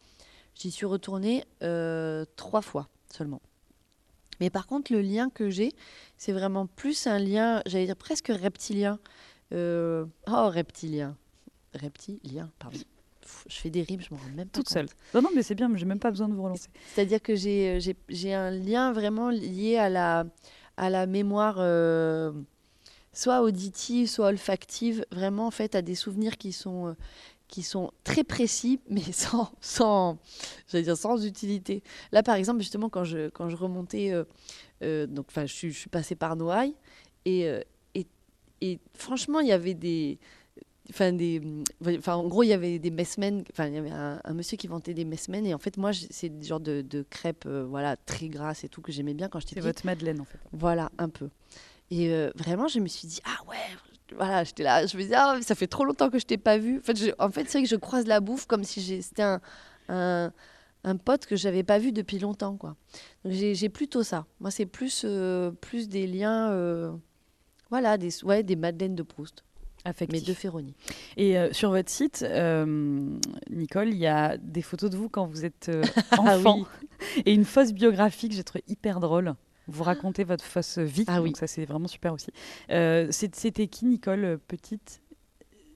[0.54, 3.40] J'y suis retournée euh, trois fois seulement.
[4.40, 5.72] Mais par contre, le lien que j'ai,
[6.16, 8.98] c'est vraiment plus un lien, j'allais dire presque reptilien.
[9.52, 11.16] Euh, oh, reptilien.
[11.74, 12.78] Reptilien, pardon.
[13.48, 14.74] Je fais des rimes, je m'en rends même pas Toute compte.
[14.74, 14.86] seule.
[15.14, 16.68] Non, non, mais c'est bien, j'ai même pas besoin de vous relancer.
[16.94, 20.24] C'est-à-dire que j'ai, j'ai, j'ai un lien vraiment lié à la,
[20.76, 22.32] à la mémoire, euh,
[23.12, 26.94] soit auditive, soit olfactive, vraiment en fait à des souvenirs qui sont, euh,
[27.54, 30.18] qui sont très précis, mais sans, sans,
[30.68, 31.82] j'allais dire sans utilité.
[32.12, 34.24] Là, par exemple, justement, quand je, quand je remontais, euh,
[34.82, 36.74] euh, donc, enfin, je, suis- je suis passée par Noailles,
[37.24, 37.60] et, euh,
[37.94, 38.06] et,
[38.60, 40.18] et franchement, il y avait des,
[40.90, 41.40] enfin des
[41.96, 44.58] enfin en gros il y avait des messmen enfin il y avait un, un monsieur
[44.58, 47.64] qui vendait des messmen et en fait moi c'est des genres de, de crêpes euh,
[47.66, 50.26] voilà très grasses et tout que j'aimais bien quand j'étais C'est petite votre Madeleine, en
[50.26, 50.38] fait.
[50.52, 51.30] voilà un peu
[51.90, 53.56] et euh, vraiment je me suis dit ah ouais
[54.16, 56.58] voilà j'étais là je me disais ah ça fait trop longtemps que je t'ai pas
[56.58, 56.78] vu.
[56.78, 59.22] En fait, je- en fait c'est vrai que je croise la bouffe comme si c'était
[59.22, 59.40] un,
[59.88, 60.32] un
[60.86, 62.76] un pote que j'avais pas vu depuis longtemps quoi.
[63.24, 64.26] J'ai plutôt ça.
[64.40, 66.92] Moi c'est plus euh, plus des liens euh,
[67.70, 69.44] voilà des ouais des madeleines de Proust.
[69.86, 70.24] Mais Affectif.
[70.24, 70.74] de Ferroni.
[71.18, 72.64] Et euh, sur votre site, euh,
[73.50, 76.64] Nicole, il y a des photos de vous quand vous êtes euh, Ah enfant.
[77.26, 79.34] Et une fausse biographie que j'ai trouvé hyper drôle.
[79.66, 81.30] Vous racontez votre fausse vie, Ah oui.
[81.30, 82.30] donc ça c'est vraiment super aussi.
[82.70, 85.00] Euh, C'était qui Nicole, euh, petite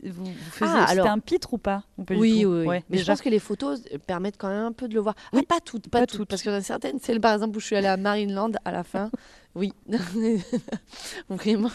[0.05, 2.67] vous, vous faisiez, Ah, alors- un pitre ou pas, Ou Oui, oui, oui.
[2.67, 5.01] Ouais, mais je pense que les photos euh, permettent quand même un peu de le
[5.01, 5.15] voir.
[5.33, 5.41] Oui.
[5.43, 6.29] Ah, pas toutes, pas, Pas toutes, toutes.
[6.29, 6.99] parce qu'il y en a certaines.
[7.01, 9.11] Celle par exemple où je suis allée à Marineland à la fin.
[9.55, 9.73] Oui,
[11.29, 11.71] vraiment,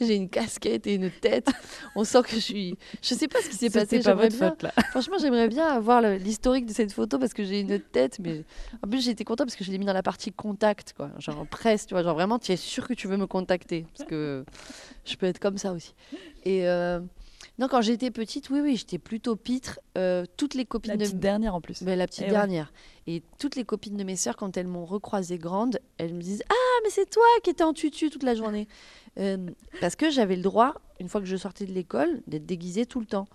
[0.00, 1.48] j'ai une casquette et une tête.
[1.94, 2.78] On sent que je suis.
[3.02, 4.00] Je sais pas ce qui s'est passé.
[4.00, 4.72] Pas votre bien- faute là.
[4.90, 8.44] Franchement, j'aimerais bien avoir l'historique de cette photo parce que j'ai une tête, mais
[8.82, 11.10] en plus j'ai été contente parce que je l'ai mis dans la partie contact, quoi.
[11.18, 12.02] Genre presse, tu vois.
[12.02, 14.44] Genre vraiment, tu es sûr que tu veux me contacter parce que
[15.04, 15.94] je peux être comme ça aussi.
[16.44, 17.00] Et euh,
[17.58, 19.80] non, quand j'étais petite, oui, oui, j'étais plutôt pitre.
[19.96, 21.82] Euh, toutes les copines La de petite dernière en plus.
[21.82, 22.30] ben, la petite Eh ouais.
[22.32, 22.72] dernière.
[23.06, 26.42] Et toutes les copines de mes sœurs, quand elles m'ont recroisée grande, elles me disent
[26.50, 28.68] Ah, mais c'est toi qui étais en tutu toute la journée.
[29.18, 29.38] Euh,
[29.80, 33.00] parce que j'avais le droit, une fois que je sortais de l'école, d'être déguisée tout
[33.00, 33.26] le temps.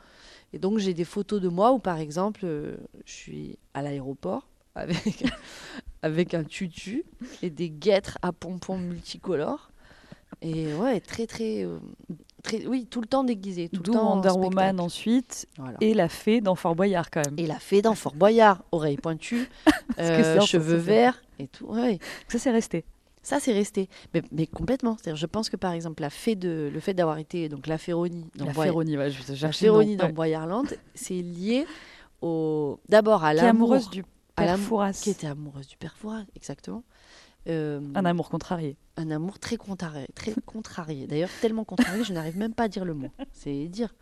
[0.54, 4.48] Et donc j'ai des photos de moi où par exemple euh, je suis à l'aéroport
[4.76, 5.24] avec,
[6.04, 7.06] avec un tutu
[7.42, 9.72] et des guêtres à pompons multicolores.
[10.42, 11.64] Et ouais, très très...
[11.64, 11.80] euh,
[12.42, 13.70] très oui, tout le temps déguisé.
[13.70, 14.82] Tout le temps en Wonder Woman spectacle.
[14.82, 15.78] ensuite Voilà.
[15.82, 17.36] et la fée dans Fort Boyard quand même.
[17.38, 19.48] Et la fée dans Fort Boyard, oreilles pointues,
[20.00, 21.66] euh, en cheveux verts et tout.
[21.66, 22.00] Ouais.
[22.28, 22.86] Ça c'est resté.
[23.24, 23.88] Ça, c'est resté.
[24.16, 24.98] Mais, mais complètement.
[24.98, 27.78] C'est-à-dire, je pense que par exemple, la fée de, le fait d'avoir été donc la
[27.78, 30.12] Féronie dans La Boy- Féronie, ouais, je la Féronie dans ouais.
[30.12, 31.68] Boyarland, c'est lié
[32.22, 34.04] au d'abord à l'amour amoureuse du
[34.36, 34.94] père Fouras.
[35.04, 36.84] qui était amoureuse du père Fouras, exactement.
[37.48, 38.78] Euh, Un amour contrarié.
[38.98, 41.08] un amour très contrarié, très contrarié.
[41.08, 43.10] D'ailleurs, tellement contrarié, je n'arrive même pas à dire le mot.
[43.32, 43.96] C'est dire.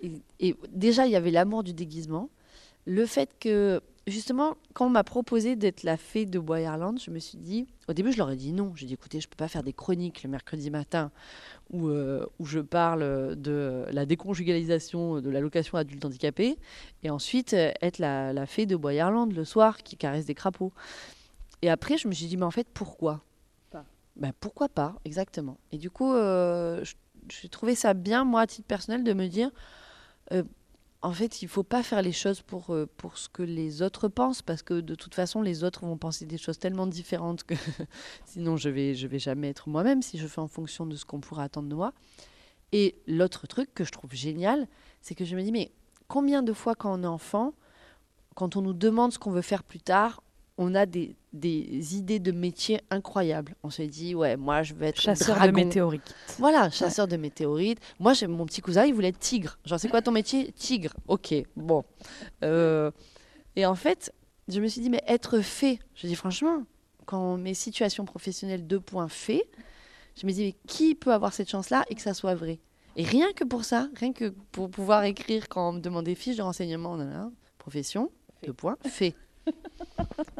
[0.00, 2.30] Et, et déjà, il y avait l'amour du déguisement.
[2.86, 7.18] Le fait que, justement, quand on m'a proposé d'être la fée de Boyarland, je me
[7.20, 8.72] suis dit, au début, je leur ai dit non.
[8.74, 11.12] J'ai dit, écoutez, je ne peux pas faire des chroniques le mercredi matin
[11.70, 16.56] où, euh, où je parle de la déconjugalisation de l'allocation adulte handicapé
[17.04, 20.72] et ensuite euh, être la, la fée de Boyarland le soir qui caresse des crapauds.
[21.62, 23.22] Et après, je me suis dit, mais en fait, pourquoi
[24.16, 25.56] ben, pourquoi pas, exactement.
[25.70, 26.84] Et du coup, euh,
[27.30, 29.50] j'ai trouvé ça bien, moi, à titre personnel, de me dire,
[30.32, 30.42] euh,
[31.00, 34.08] en fait, il faut pas faire les choses pour, euh, pour ce que les autres
[34.08, 37.54] pensent, parce que de toute façon, les autres vont penser des choses tellement différentes que
[38.26, 41.04] sinon, je vais, je vais jamais être moi-même si je fais en fonction de ce
[41.04, 41.94] qu'on pourrait attendre de moi.
[42.72, 44.68] Et l'autre truc que je trouve génial,
[45.00, 45.72] c'est que je me dis, mais
[46.06, 47.54] combien de fois, quand on est enfant,
[48.34, 50.22] quand on nous demande ce qu'on veut faire plus tard,
[50.58, 53.54] on a des, des idées de métier incroyables.
[53.62, 55.52] On se dit, ouais, moi, je veux être Chasseur dragon.
[55.52, 56.14] de météorites.
[56.38, 57.80] Voilà, chasseur de météorites.
[57.98, 59.58] Moi, j'ai mon petit cousin, il voulait être tigre.
[59.64, 60.52] Genre, c'est quoi ton métier?
[60.52, 60.94] Tigre.
[61.08, 61.84] Ok, bon.
[62.44, 62.90] Euh,
[63.56, 64.12] et en fait,
[64.48, 66.64] je me suis dit, mais être fait, je dis franchement,
[67.06, 69.44] quand mes situations professionnelles deux points fait,
[70.20, 72.60] je me dis, mais qui peut avoir cette chance-là et que ça soit vrai?
[72.96, 76.14] Et rien que pour ça, rien que pour pouvoir écrire quand on me demande des
[76.14, 76.98] fiches de renseignement,
[77.56, 78.10] profession,
[78.44, 79.14] deux points, fait.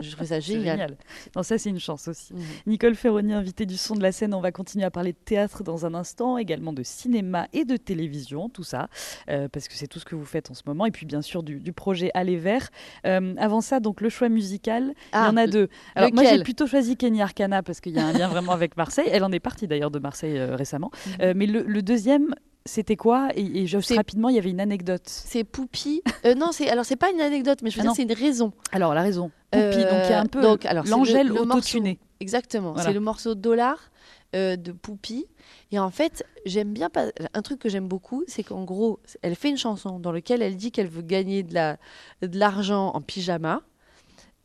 [0.00, 0.62] Je trouve ça génial.
[0.78, 0.96] génial.
[1.36, 2.32] Non, ça c'est une chance aussi.
[2.34, 2.42] Mhm.
[2.66, 4.34] Nicole Ferroni, invitée du son de la scène.
[4.34, 7.76] On va continuer à parler de théâtre dans un instant, également de cinéma et de
[7.76, 8.88] télévision, tout ça,
[9.28, 10.86] euh, parce que c'est tout ce que vous faites en ce moment.
[10.86, 12.68] Et puis bien sûr du, du projet Aller Vert.
[13.06, 15.68] Euh, avant ça, donc le choix musical, il y en a deux.
[15.94, 18.76] Alors moi j'ai plutôt choisi Kenny Arcana parce qu'il y a un lien vraiment avec
[18.76, 19.08] Marseille.
[19.10, 20.90] Elle en est partie d'ailleurs de Marseille euh, récemment.
[21.20, 24.60] Euh, mais le, le deuxième, c'était quoi et, et juste rapidement, il y avait une
[24.60, 25.02] anecdote.
[25.06, 26.02] C'est Poupi.
[26.24, 28.12] Euh, non, c'est alors c'est pas une anecdote, mais je veux Ah dire c'est une
[28.12, 28.52] raison.
[28.72, 29.30] Alors la raison.
[29.50, 31.58] Poupi, Euh, donc il y a un peu donc, alors, c'est l'angèle le- le morceau.
[31.58, 31.98] autotuné.
[32.20, 32.72] Exactement.
[32.72, 32.88] Voilà.
[32.88, 33.90] C'est le morceau Dollar
[34.34, 35.26] euh, de Poupi.
[35.72, 37.06] Et en fait, j'aime bien pas...
[37.34, 40.56] un truc que j'aime beaucoup, c'est qu'en gros, elle fait une chanson dans laquelle elle
[40.56, 41.76] dit qu'elle veut gagner de la
[42.22, 43.60] de l'argent en pyjama.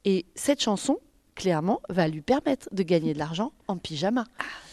[0.06, 1.00] Et cette chanson,
[1.36, 4.24] clairement, va lui permettre de gagner de l'argent en pyjama.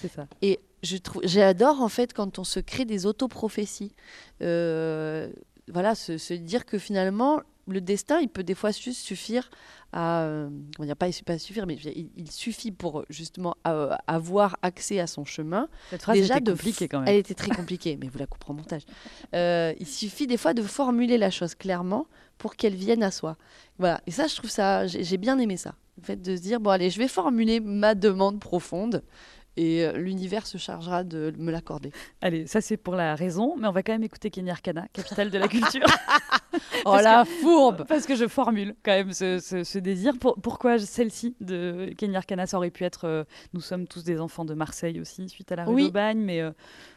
[0.01, 0.27] C'est ça.
[0.43, 3.93] Et je trouve, j'adore en fait quand on se crée des autoprophéties.
[4.43, 5.31] Euh,
[5.73, 9.49] voilà, se, se dire que finalement, le destin, il peut des fois juste suffire
[9.93, 10.23] à.
[10.25, 15.07] euh, on dire pas, pas suffire, mais il, il suffit pour justement avoir accès à
[15.07, 15.69] son chemin.
[15.91, 17.09] Cette phrase Déjà était compliquée quand même.
[17.09, 18.83] Elle était très compliquée, mais vous la couperez au montage.
[19.35, 23.37] Euh, il suffit des fois de formuler la chose clairement pour qu'elle vienne à soi.
[23.79, 24.03] Voilà.
[24.07, 25.75] Et ça, je trouve ça, j'ai j'ai bien aimé ça.
[25.97, 29.03] Le fait de se dire, bon, allez, je vais formuler ma demande profonde
[29.57, 31.93] et euh, l'univers se chargera de me l'accorder.
[32.23, 35.31] Allez, ça c'est pour la raison, mais on va quand même écouter Kenny Arcana, capitale
[35.31, 35.85] de la culture.
[36.85, 40.17] Oh la fourbe Parce que je formule quand même ce, ce- ce désir.
[40.21, 44.21] Pour- pourquoi celle-ci de Kenny Arcana Ça aurait pu être euh, Nous sommes tous des
[44.21, 45.83] enfants de Marseille aussi, suite à la rue Oui.
[45.87, 46.53] d'Aubagne, mais euh,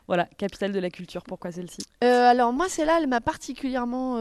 [0.05, 1.79] voilà, capitale de la culture, pourquoi celle-ci?
[2.03, 4.17] Euh, alors moi, celle-là, elle m'a particulièrement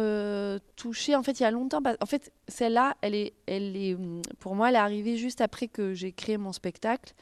[0.76, 1.14] touchée.
[1.16, 1.82] En fait, il y a longtemps.
[2.00, 3.96] En fait, celle-là, elle est, elle est,
[4.38, 7.12] pour moi, elle est arrivée juste après que j'ai créé mon spectacle.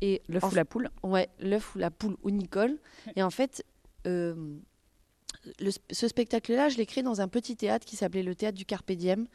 [0.00, 2.78] Et L'œuf ou la poule Ouais, l'œuf ou la poule ou Nicole.
[3.16, 3.64] Et en fait,
[4.06, 4.54] euh,
[5.60, 8.64] le ce spectacle-là, je l'ai créé dans un petit théâtre qui s'appelait le théâtre du
[8.64, 9.26] Carpe Diem,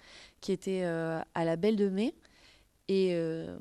[0.41, 2.13] qui était euh, à la Belle de Mai,
[2.87, 3.57] et, euh,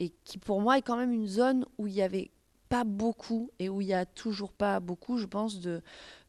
[0.00, 2.30] et qui pour moi est quand même une zone où il y avait
[2.68, 5.80] pas beaucoup et où il y a toujours pas beaucoup, je pense, de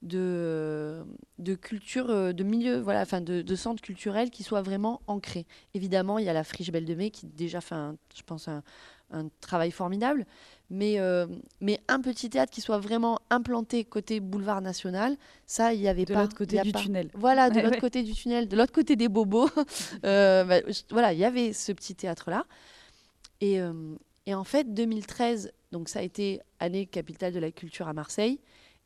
[0.03, 1.03] de,
[1.39, 5.47] de culture, de milieu, voilà, enfin de, de centres culturels qui soient vraiment ancrés.
[5.73, 8.47] Évidemment, il y a la Friche Belle de Mai qui déjà fait, un- je pense,
[8.47, 8.61] un,
[9.11, 10.25] un travail formidable,
[10.69, 11.27] mais, euh,
[11.61, 15.15] mais un petit théâtre qui soit vraiment implanté côté boulevard national,
[15.45, 16.21] ça, il y avait de pas.
[16.23, 16.79] l'autre côté du pas.
[16.79, 17.09] tunnel.
[17.13, 17.81] Voilà, de Ouais, l'autre ouais.
[17.81, 19.49] côté du tunnel, de l'autre côté des bobos.
[20.05, 20.59] Euh, bah,
[20.91, 22.45] voilà, il y avait ce petit théâtre-là.
[23.41, 23.73] Et, euh,
[24.25, 28.39] et en fait, 2013, donc ça a été année capitale de la culture à Marseille.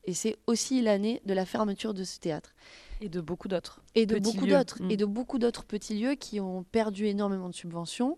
[0.06, 2.54] Et c'est aussi l'année de la fermeture de ce théâtre.
[3.02, 3.82] Et de beaucoup d'autres.
[3.96, 4.82] Et de beaucoup d'autres.
[4.82, 4.92] Mm.
[4.92, 8.18] Et de beaucoup d'autres petits lieux qui ont perdu énormément de subventions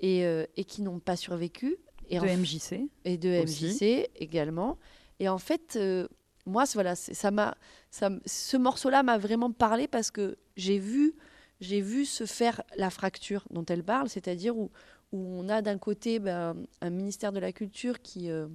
[0.00, 1.76] et, euh, et qui n'ont pas survécu.
[2.10, 2.88] Et de en MJC.
[3.04, 3.66] et de aussi.
[3.66, 4.78] MJC également.
[5.20, 6.08] Et en fait, euh,
[6.46, 7.56] moi, voilà, ça m'a,
[7.90, 11.14] ça, ce morceau-là m'a vraiment parlé parce que j'ai vu,
[11.60, 14.70] j'ai vu se faire la fracture dont elle parle, c'est-à-dire où,
[15.12, 18.46] où on a d'un côté ben, un ministère de la Culture qui, euh,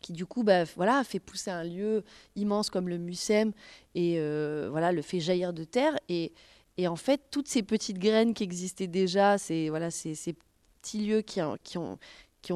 [0.00, 2.04] qui du coup ben, voilà, fait pousser un lieu
[2.36, 3.52] immense comme le MUSEM
[3.94, 5.96] et euh, voilà, le fait jaillir de terre.
[6.08, 6.32] Et,
[6.76, 10.36] et, en fait, toutes ces petites graines qui existaient déjà, ces, voilà, ces, ces
[10.88, 11.98] petits lieux qui, ont,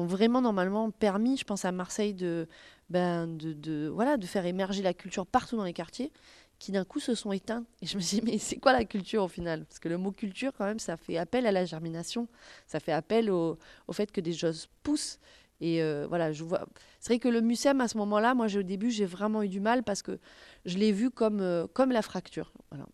[0.05, 2.47] vraiment normalement permis, je pense à Marseille, de,
[2.89, 3.93] ben, de,
[4.25, 6.11] faire émerger la culture partout dans les quartiers
[6.59, 7.65] qui d'un coup se sont éteints.
[7.81, 9.65] Et je me suis dit, mais c'est quoi la culture au final?
[9.65, 12.27] Parce que le mot culture, quand même, ça fait appel à la germination,
[12.67, 13.57] ça fait appel au,
[13.91, 15.19] fait que des choses poussent.
[15.59, 16.65] Et euh, voilà, je vois.
[16.99, 19.59] C'est vrai que le MUSEM, à ce moment-là, moi, au début, j'ai vraiment eu du
[19.59, 20.19] mal parce que
[20.65, 22.53] je l'ai vu comme, euh, la fracture.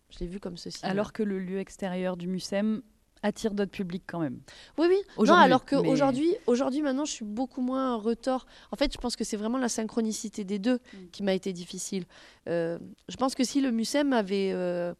[0.09, 0.83] Je l'ai vu comme ceci.
[0.83, 2.81] Alors que le lieu extérieur du MUSEM
[3.23, 4.39] attire d'autres publics quand même.
[4.77, 5.25] Oui, oui.
[5.25, 6.39] Non, alors qu'aujourd'hui, mais...
[6.47, 8.45] aujourd'hui, maintenant, je suis beaucoup moins retort.
[8.71, 10.97] En fait, je pense que c'est vraiment la synchronicité des deux mm.
[11.11, 12.05] qui m'a été difficile.
[12.47, 14.93] Euh, je pense que si le MUSEM avait euh,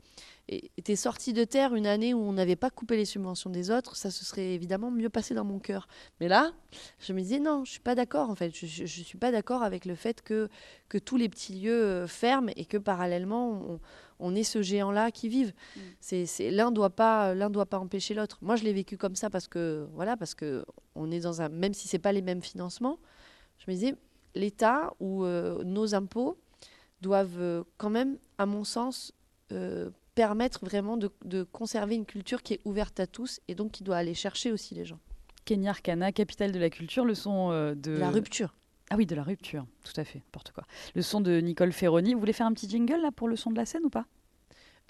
[0.77, 3.95] été sorti de terre une année où on n'avait pas coupé les subventions des autres,
[3.95, 5.88] ça se serait évidemment mieux passé dans mon cœur.
[6.19, 6.51] Mais là,
[6.99, 8.29] je me disais non, je suis pas d'accord.
[8.29, 10.49] En fait, je, ne suis pas d'accord avec le fait que
[10.88, 13.79] que tous les petits lieux euh, ferment et que parallèlement on,
[14.19, 15.53] on est ce géant-là qui vive.
[15.75, 15.79] Mm.
[16.01, 18.38] C'est, l'un doit pas, l'un doit pas empêcher l'autre.
[18.41, 21.49] Moi, je l'ai vécu comme ça parce que, voilà, parce que on est dans un,
[21.49, 22.99] même si c'est pas les mêmes financements,
[23.57, 23.95] je me disais,
[24.35, 26.38] l'État ou euh, nos impôts
[27.01, 29.13] doivent euh, quand même, à mon sens,
[29.51, 33.84] euh, permettre vraiment de, conserver une culture qui est ouverte à tous et donc qui
[33.84, 34.99] doit aller chercher aussi les gens.
[35.45, 37.91] Kenya Arcana, capitale de la culture, le son de...
[37.91, 38.53] La rupture.
[38.89, 40.65] Ah oui, de la rupture, tout à fait, n'importe quoi.
[40.93, 42.13] Le son de Nicole Ferroni.
[42.13, 44.05] Vous voulez faire un petit jingle là pour le son de la scène ou pas?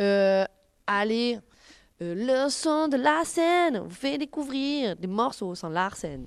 [0.01, 0.45] Euh,
[0.91, 1.37] Allez,
[2.01, 6.25] euh, le son de la scène vous fait découvrir des morceaux sans l'arsène.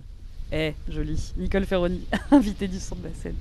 [0.53, 1.33] Eh, joli.
[1.37, 3.35] Nicole Ferroni, invité du son de la scène.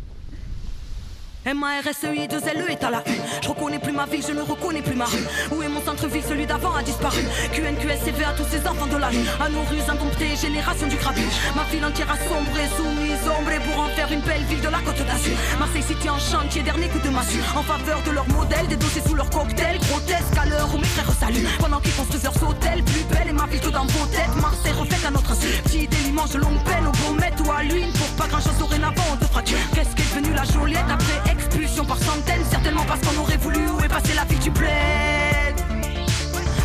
[1.43, 3.17] M-A-R-S-E-I, 2 L-E est à la U.
[3.41, 5.25] Je reconnais plus ma ville, je ne reconnais plus ma rue.
[5.51, 7.21] Où est mon centre-ville, celui d'avant a disparu.
[7.51, 9.25] QNQSCV à tous ces enfants de la rue.
[9.39, 11.33] À nos rues indomptées, génération du grabuge.
[11.55, 13.25] Ma ville entière a sombré, soumise,
[13.65, 15.35] pour en faire une belle ville de la côte d'Azur.
[15.57, 17.41] Marseille City en chantier, dernier coup de massue.
[17.55, 19.79] En faveur de leur modèle, des dossiers sous leur cocktail.
[19.89, 21.47] Grotesque à l'heure où mes frères saluent.
[21.59, 24.35] Pendant qu'ils construisent leurs hôtels, plus belle et ma ville tout dans vos têtes.
[24.39, 25.47] Marseille reflète à notre insu.
[25.63, 27.91] Petit déliement, de longue peine au gourmet ou à l'huile.
[27.97, 29.57] Pour pas grand chose dorénavant, on te fracture.
[29.73, 33.79] Qu'est-ce qu'est devenu la Joliette après expulsion par centaines, certainement parce qu'on aurait voulu où
[33.79, 35.55] est la ville du bled?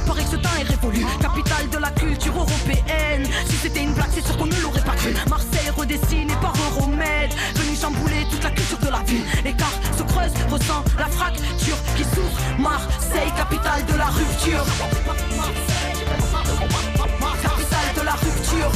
[0.07, 3.27] Pareil que ce temps est révolu, capitale de la culture européenne.
[3.49, 5.15] Si c'était une blague, c'est sûr qu'on ne l'aurait pas cru.
[5.29, 9.25] Marseille redessiné par Euromède, venu chambouler toute la culture de la ville.
[9.45, 12.39] L'écart se creuse, ressent la fracture qui s'ouvre.
[12.59, 14.65] Marseille, capitale de la rupture.
[17.43, 18.71] Capitale de la rupture.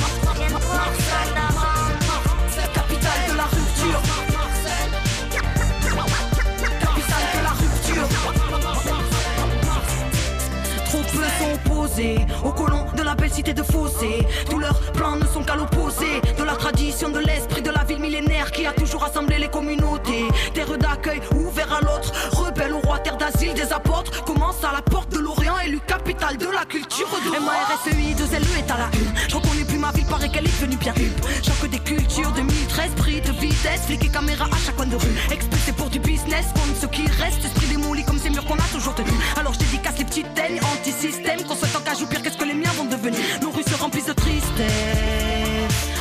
[12.44, 14.26] Aux colons de la belle cité de Fossé.
[14.48, 18.00] Tous leurs plans ne sont qu'à l'opposé de la tradition, de l'esprit de la ville
[18.00, 20.26] millénaire qui a toujours rassemblé les communautés.
[20.54, 24.24] Terre d'accueil ouvert à l'autre, rebelle au roi, terre d'asile des apôtres.
[24.24, 28.58] Commence à la porte de l'Orient, élu capitale de la culture de MARSEI, 2 LE
[28.58, 29.12] est à la une.
[29.28, 31.12] Je reconnais plus ma ville, paraît qu'elle est devenue bien une.
[31.42, 35.16] Choc des cultures 2013, prix de vitesse, flic et caméra à chaque coin de rue.
[35.30, 38.68] Expulsé pour du business, compte ce qui reste, esprit démoli comme ces murs qu'on a
[38.72, 39.12] toujours tenus.
[39.36, 40.26] Alors je dédicace petites
[40.74, 44.06] anti-système qu'on souhaite en pire, qu'est-ce que les miens vont devenir Nos rues se remplissent
[44.06, 44.66] de tristesse.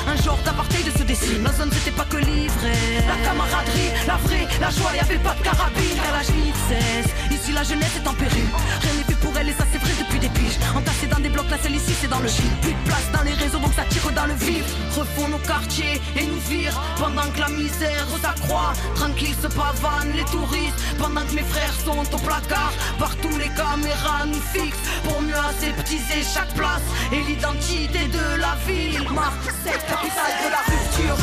[0.07, 1.43] Un genre d'apartheid se dessine.
[1.43, 3.05] La zone c'était pas que l'ivresse.
[3.07, 5.97] La camaraderie, la vraie, la joie, y'avait pas de carabine.
[6.03, 7.11] Car la cesse.
[7.29, 8.47] Ici la jeunesse est en péril.
[8.81, 10.57] Rien n'est fait pour elle et ça c'est vrai depuis des piges.
[10.75, 12.61] Entassés dans des blocs, la celle ici c'est dans le gîte.
[12.61, 14.65] Plus de place dans les réseaux donc ça tire dans le vif.
[14.97, 16.79] Refont nos quartiers et nous virent.
[16.97, 18.73] Pendant que la misère s'accroît.
[18.95, 20.79] Tranquille se pavanent les touristes.
[20.97, 22.73] Pendant que mes frères sont au placard.
[22.97, 24.77] Partout les caméras nous fixent.
[25.03, 29.07] Pour mieux aseptiser chaque place et l'identité de la ville.
[29.11, 31.17] Marseille, capitale de la rupture.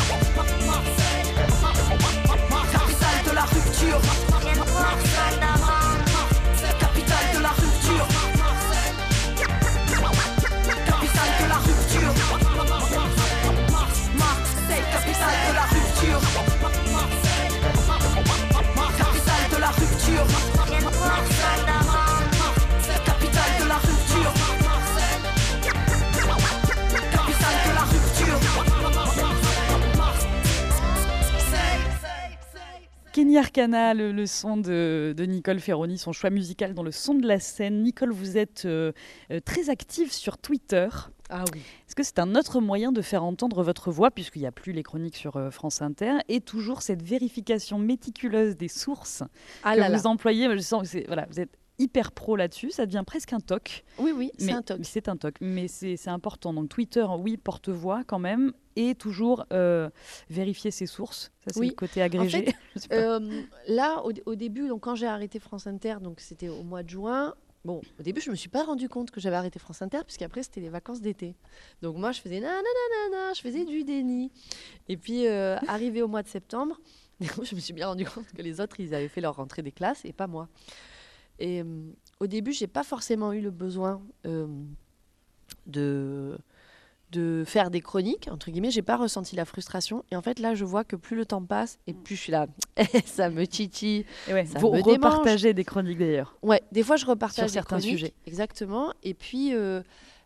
[2.71, 4.01] Capitale de la rupture.
[33.17, 37.39] Kenny Arcana, le, son de, Nicole Ferroni, son choix musical dans le son de la
[37.39, 37.81] scène.
[37.81, 38.91] Nicole, vous êtes euh,
[39.31, 40.87] euh, très active sur Twitter.
[41.31, 41.61] Ah oui.
[41.87, 44.71] Est-ce que c'est un autre moyen de faire entendre votre voix, puisqu'il n'y a plus
[44.71, 49.23] les chroniques sur euh, France Inter, et toujours cette vérification méticuleuse des sources
[49.63, 49.97] Ah que là là.
[49.97, 50.47] vous employez?
[50.55, 53.83] Je sens que c'est- voilà, vous êtes hyper pro là-dessus, ça devient presque un toc.
[53.99, 54.79] Oui, oui, c'est un toc.
[54.83, 56.53] C'est un toc, mais c'est important.
[56.53, 59.89] Donc Twitter, oui, porte-voix quand même, et toujours euh,
[60.29, 61.31] vérifier ses sources.
[61.45, 61.67] Ça, c'est Oui.
[61.69, 62.45] le côté agrégé.
[62.45, 62.95] fait, Je sais pas.
[62.95, 66.83] Euh, là, au, au début, donc, quand j'ai arrêté France Inter, donc c'était au mois
[66.83, 67.33] de juin.
[67.65, 70.43] Bon, au début, je me suis pas rendu compte que j'avais arrêté France Inter, puisqu'après,
[70.43, 71.35] c'était les vacances d'été.
[71.81, 74.31] Donc, moi, je faisais nanana, je faisais du déni.
[74.87, 76.79] Et puis, euh, arrivé au mois de septembre,
[77.19, 79.71] je me suis bien rendu compte que les autres, ils avaient fait leur rentrée des
[79.71, 80.47] classes et pas moi.
[81.39, 81.65] Et euh,
[82.19, 84.47] au début, j'ai pas forcément eu le besoin euh,
[85.65, 86.37] de
[87.11, 90.55] de faire des chroniques entre guillemets j'ai pas ressenti la frustration et en fait là
[90.55, 92.47] je vois que plus le temps passe et plus je suis là
[93.05, 95.13] ça me titille ouais, ça vous me démange.
[95.13, 96.35] repartagez des chroniques d'ailleurs.
[96.41, 98.13] Ouais, des fois je repartage Sur certains chroniques, sujets.
[98.25, 98.91] Exactement.
[99.03, 99.81] Et puis euh,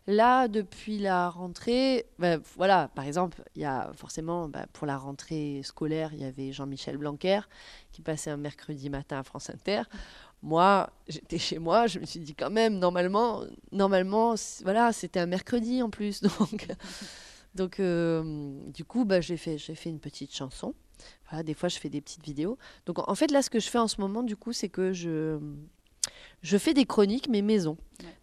[0.06, 4.96] là, depuis la rentrée, bah, voilà, par exemple, il y a forcément bah, pour la
[4.96, 7.40] rentrée scolaire, il y avait Jean-Michel Blanquer
[7.92, 9.82] qui passait un mercredi matin à France Inter.
[10.42, 15.26] Moi, j'étais chez moi, je me suis dit quand même, normalement, normalement, voilà, c'était un
[15.26, 16.66] mercredi en plus, donc.
[17.54, 20.74] Donc, euh, du coup, bah, j'ai fait, j'ai fait une petite chanson.
[21.28, 22.56] Voilà, des fois, je fais des petites vidéos.
[22.86, 24.68] Donc, en en fait, là, ce que je fais en ce moment, du coup, c'est
[24.68, 25.38] que je,
[26.42, 27.76] je fais des chroniques, mais maison.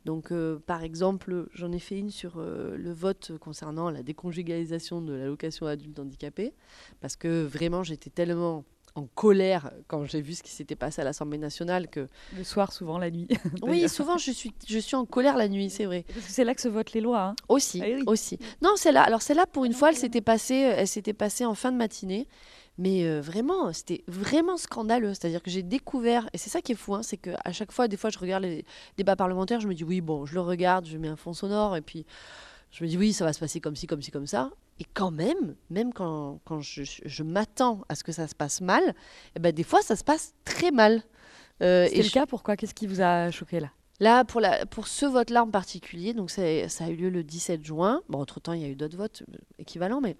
[0.05, 5.01] Donc, euh, par exemple, j'en ai fait une sur euh, le vote concernant la déconjugalisation
[5.01, 6.53] de l'allocation adulte handicapé,
[6.99, 8.65] parce que vraiment, j'étais tellement
[8.95, 12.71] en colère quand j'ai vu ce qui s'était passé à l'Assemblée nationale que Le soir,
[12.73, 13.27] souvent la nuit.
[13.61, 16.43] oui souvent je suis je suis en colère la nuit c'est vrai Parce que c'est
[16.43, 17.21] là que se votent les lois.
[17.21, 17.35] hein.
[17.47, 18.03] aussi Ah oui.
[18.07, 21.45] aussi non c'est là alors celle-là pour une fois elle s'était passée elle s'était passée
[21.45, 22.27] en fin de matinée
[22.77, 26.75] mais euh, vraiment c'était vraiment scandaleux c'est-à-dire que j'ai découvert et c'est ça qui est
[26.75, 28.65] fou hein, c'est que à chaque fois des fois je regarde les
[28.97, 31.75] débats parlementaires je me dis oui bon je le regarde je mets un fond sonore
[31.75, 32.05] et puis
[32.71, 34.85] je me dis oui ça va se passer comme ci comme ci comme ça et
[34.93, 38.95] quand même même quand, quand je, je m'attends à ce que ça se passe mal
[39.35, 41.03] eh ben des fois ça se passe très mal
[41.61, 42.55] Euh, et le je- cas, pourquoi?
[42.55, 43.69] Qu'est-ce qui vous a choqué là?
[43.99, 47.65] Là, pour, la, pour ce vote-là en particulier, donc ça a eu lieu le 17
[47.65, 48.01] juin.
[48.07, 50.15] Bon, entre-temps, il y a eu d'autres votes euh, équivalents, mais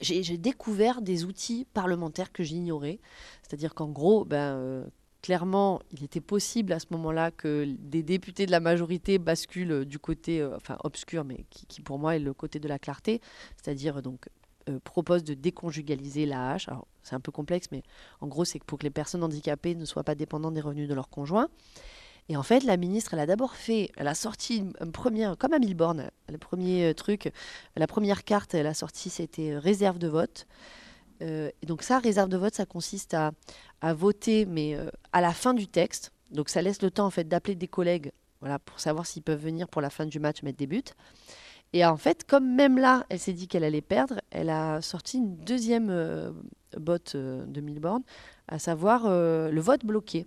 [0.00, 3.00] j'ai j'ai découvert des outils parlementaires que j'ignorais.
[3.42, 4.84] C'est-à-dire qu'en gros, ben, euh,
[5.26, 9.98] clairement, il était possible à ce moment-là que des députés de la majorité basculent du
[9.98, 13.20] côté, euh, enfin obscur, mais qui, pour moi est le côté de la clarté,
[13.56, 14.28] c'est-à-dire donc
[14.68, 16.68] euh, propose de déconjugaliser l'AH.
[16.68, 17.82] Alors c'est un peu complexe, mais
[18.20, 20.94] en gros c'est pour que les personnes handicapées ne soient pas dépendantes des revenus de
[20.94, 21.48] leur conjoint.
[22.28, 25.54] Et en fait, la ministre, elle a d'abord fait, elle a sorti une, première, comme
[25.54, 27.32] à Milborn, le premier euh, truc,
[27.74, 30.46] la première carte, elle a sorti, c'était réserve de vote.
[31.22, 33.32] Euh, donc ça, réserve de vote, ça consiste à,
[33.94, 36.12] voter, mais euh, à la fin du texte.
[36.30, 38.10] Donc ça laisse le temps en fait d'appeler des collègues,
[38.40, 40.82] voilà, pour savoir s'ils peuvent venir pour la fin du match mettre des buts.
[41.72, 45.18] Et en fait, comme même là, elle s'est dit qu'elle allait perdre, elle a sorti
[45.18, 46.32] une deuxième euh,
[46.76, 48.02] botte de Milborn,
[48.48, 50.26] à savoir le vote bloqué.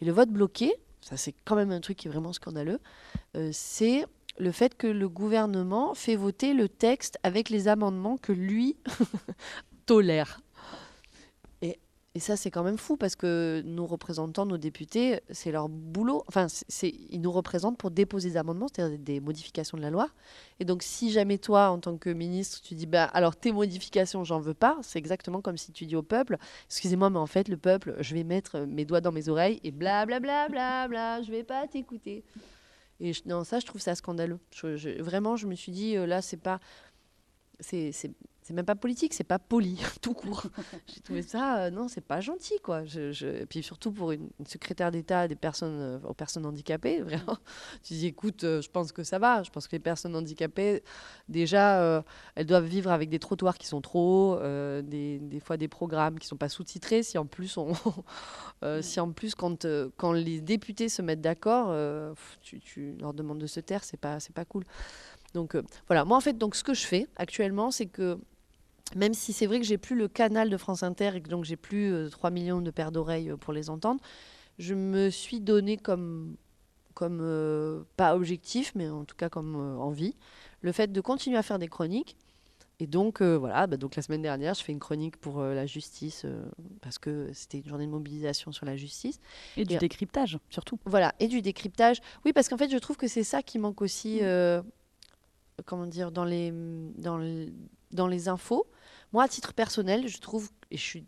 [0.00, 2.80] Et le vote bloqué, ça c'est quand même un truc qui est vraiment scandaleux,
[3.52, 4.04] c'est
[4.38, 8.76] le fait que le gouvernement fait voter le texte avec les amendements que lui
[9.88, 10.40] tolère.
[11.62, 11.78] Et,
[12.14, 16.24] et ça c'est quand même fou parce que nos représentants, nos députés, c'est leur boulot.
[16.28, 20.10] Enfin, c'est- ils nous représentent pour déposer des amendements, c'est-à-dire des, modifications de la loi.
[20.60, 24.24] Et donc si jamais toi, en tant que ministre, tu dis, bah, alors tes modifications,
[24.24, 26.36] j'en veux pas, c'est exactement comme si tu dis au peuple,
[26.66, 29.70] excusez-moi, mais en fait, le peuple, je vais mettre mes doigts dans mes oreilles et
[29.70, 32.24] blablabla, bla, bla, bla, je vais pas t'écouter.
[33.00, 34.38] Et non, ça, je trouve ça scandaleux.
[34.98, 36.60] Vraiment, je me suis dit, euh, là, c'est pas.
[38.48, 40.44] C'est même pas politique, c'est pas poli, tout court.
[40.86, 42.86] J'ai trouvé ça, euh, non, c'est pas gentil, quoi.
[42.86, 46.46] Je, je- Et puis surtout pour une, une secrétaire d'État des personnes, euh, aux personnes
[46.46, 47.36] handicapées, vraiment.
[47.82, 49.42] Tu dis, écoute, euh, je pense que ça va.
[49.42, 50.82] Je pense que les personnes handicapées,
[51.28, 52.02] déjà,
[52.34, 54.40] elles doivent vivre avec des trottoirs qui sont trop hauts,
[54.82, 57.02] des, des fois des programmes qui sont pas sous-titrés.
[57.02, 57.72] Si en plus, on,
[58.64, 59.66] euh, si en plus quand,
[59.98, 61.74] quand les députés se mettent d'accord,
[62.40, 64.64] tu, tu leur demandes de se taire, c'est pas, c'est pas cool.
[65.34, 68.18] Donc euh, voilà, moi en fait, donc ce que je fais actuellement, c'est que
[68.96, 71.44] même si c'est vrai que j'ai plus le canal de France Inter et que donc
[71.44, 74.00] j'ai plus euh, 3 millions de paires d'oreilles euh, pour les entendre,
[74.58, 76.36] je me suis donné comme,
[76.94, 80.14] comme euh, pas objectif, mais en tout cas comme euh, envie,
[80.62, 82.16] le fait de continuer à faire des chroniques.
[82.80, 85.52] Et donc euh, voilà, bah, donc la semaine dernière, je fais une chronique pour euh,
[85.52, 86.44] la justice euh,
[86.80, 89.18] parce que c'était une journée de mobilisation sur la justice.
[89.56, 90.78] Et du décryptage, surtout.
[90.84, 92.00] Voilà, et du décryptage.
[92.24, 94.62] Oui, parce qu'en fait, je trouve que c'est ça qui manque aussi, euh,
[95.66, 97.18] comment dire, dans les, dans,
[97.90, 98.64] dans les infos.
[99.12, 101.06] Moi, à titre personnel, je trouve, et je suis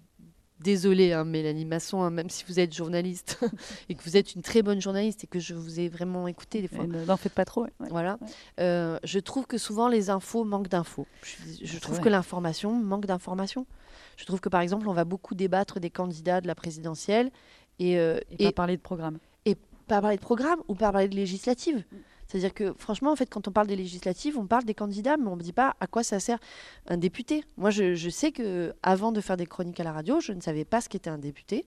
[0.60, 3.38] désolée, hein, Mélanie Masson, hein, même si vous êtes journaliste
[3.88, 6.60] et que vous êtes une très bonne journaliste et que je vous ai vraiment écouté
[6.60, 6.86] des fois.
[6.86, 7.66] N'en faites pas trop.
[7.90, 8.18] Voilà.
[8.60, 11.06] Euh, je trouve que souvent les infos manquent d'infos.
[11.22, 13.66] Je, je trouve que l'information manque d'information.
[14.16, 17.30] Je trouve que par exemple, on va beaucoup débattre des candidats de la présidentielle
[17.78, 19.18] et, euh, et, pas parler de programme.
[19.46, 21.82] Et pas parler de programme ou pas parler de législative.
[22.30, 25.26] C'est-à-dire que franchement, en fait, quand on parle des législatives, on parle des candidats, mais
[25.26, 26.38] on ne dit pas à quoi ça sert
[26.86, 27.44] un député.
[27.56, 30.64] Moi, je, sais que avant de faire des chroniques à la radio, je ne savais
[30.64, 31.66] pas ce qu'était un député.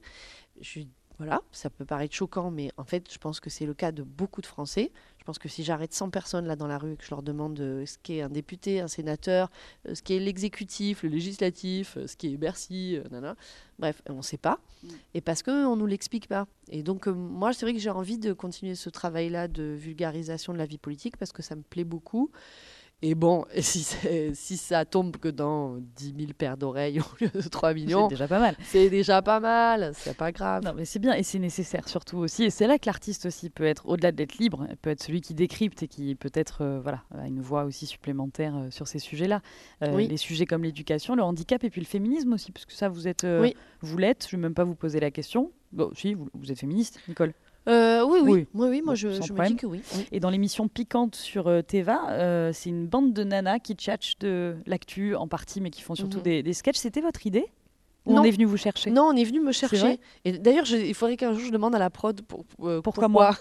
[1.23, 4.03] Voilà, ça peut paraître choquant, mais en fait, je pense que c'est le cas de
[4.03, 4.91] beaucoup de Français.
[5.19, 7.23] Je pense que si j'arrête 100 personnes là dans la rue et que je leur
[7.23, 9.49] demande euh, ce qu'est un député, un sénateur,
[9.87, 12.99] euh, ce qu'est l'exécutif, le législatif, euh, ce qu'est Bercy,
[13.79, 14.59] bref, on ne sait pas.
[14.83, 14.87] Mm.
[15.13, 16.45] Et parce qu'on ne nous l'explique pas.
[16.69, 20.57] Et donc, moi, c'est vrai que j'ai envie de continuer ce travail-là de vulgarisation de
[20.57, 22.29] la vie politique parce que ça me plaît beaucoup.
[23.05, 23.85] Et bon, si,
[24.33, 28.15] si ça tombe que dans 10 000 paires d'oreilles au lieu de 3 millions, c'est
[28.15, 28.55] déjà pas mal.
[28.63, 30.63] C'est déjà pas mal, c'est pas grave.
[30.63, 32.45] Non, mais c'est bien et c'est nécessaire surtout aussi.
[32.45, 35.33] Et c'est là que l'artiste aussi peut être, au-delà d'être libre, peut être celui qui
[35.33, 39.41] décrypte et qui peut-être euh, voilà, a une voix aussi supplémentaire euh, sur ces sujets-là.
[39.81, 42.87] Euh, les sujets comme l'éducation, le handicap et puis le féminisme aussi, parce que ça,
[42.87, 43.27] vous êtes,
[43.81, 44.27] vous l'êtes.
[44.29, 45.51] Je ne vais même pas vous poser la question.
[45.73, 47.33] Bon, si, vous, vous êtes féministe, Nicole.
[47.67, 50.67] Euh, oui, oui, oui, oui, moi je, je me dis que oui, Et dans l'émission
[50.67, 55.27] Piquante sur euh, Teva, euh, c'est une bande de nanas qui tchatchent de l'actu en
[55.27, 56.23] partie, mais qui font surtout mhm.
[56.23, 56.77] des, des sketchs.
[56.77, 57.45] C'était votre idée?
[58.05, 59.99] On est venu vous chercher Non, on est venu me chercher.
[60.25, 63.35] Et d'ailleurs, il faudrait qu'un jour je demande à la prod pour, pourquoi, pourquoi, moi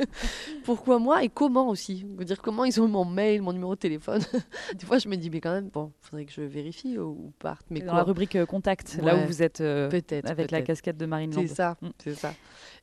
[0.64, 4.22] Pourquoi moi et comment aussi dire comment ils ont mon mail, mon numéro de téléphone.
[4.78, 7.32] Des fois, je me dis, mais quand même, bon, il faudrait que je vérifie ou
[7.38, 7.66] parte.
[7.70, 11.32] Mais dans la rubrique contact, là où vous êtes peut-être avec la casquette de Marine
[11.32, 11.88] C'est ça, mm.
[12.02, 12.34] c'est ça.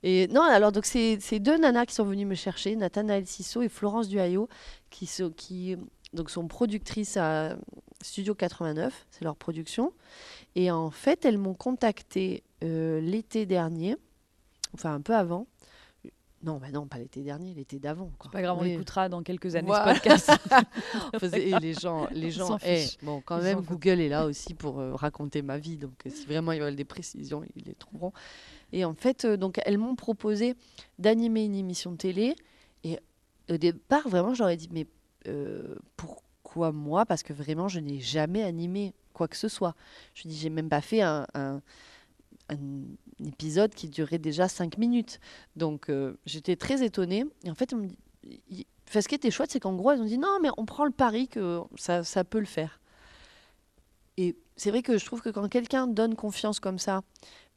[0.01, 3.69] Et non, alors donc c'est deux nanas qui sont venues me chercher, Nathanaël Sisso et
[3.69, 4.47] Florence Duhaillot,
[4.89, 5.75] qui, sont, qui
[6.13, 7.57] donc sont productrices à
[8.01, 9.93] Studio 89, c'est leur production.
[10.55, 13.95] Et en fait, elles m'ont contacté euh, l'été dernier,
[14.73, 15.47] enfin un peu avant.
[16.41, 18.11] Non, bah non, pas l'été dernier, l'été d'avant.
[18.31, 20.31] Pas grave, on l'écoutera dans quelques années ce podcast.
[21.35, 24.95] et les gens, les gens, eh, bon, quand même, Google est là aussi pour euh,
[24.95, 25.75] raconter ma vie.
[25.75, 28.13] Donc, si vraiment ils veulent des précisions, ils les trouveront.
[28.71, 30.55] Et en fait, euh, donc, elles m'ont proposé
[30.97, 32.35] d'animer une émission de télé.
[32.85, 32.97] Et
[33.49, 34.87] au départ, vraiment, j'aurais dit, mais
[35.27, 35.75] euh,
[36.49, 39.75] pourquoi moi Parce que vraiment, je n'ai jamais animé quoi que ce soit.
[40.15, 41.27] Je dis, j'ai même pas fait un,
[43.23, 45.19] épisode qui durait déjà cinq minutes.
[45.55, 47.25] Donc, euh, j'étais très étonnée.
[47.43, 50.49] Et en fait, ce qui était chouette, c'est qu'en gros, elles ont dit, non, mais
[50.57, 52.79] on prend le pari que ça, ça peut le faire.
[54.17, 57.01] Et c'est vrai que je trouve que quand quelqu'un donne confiance comme ça,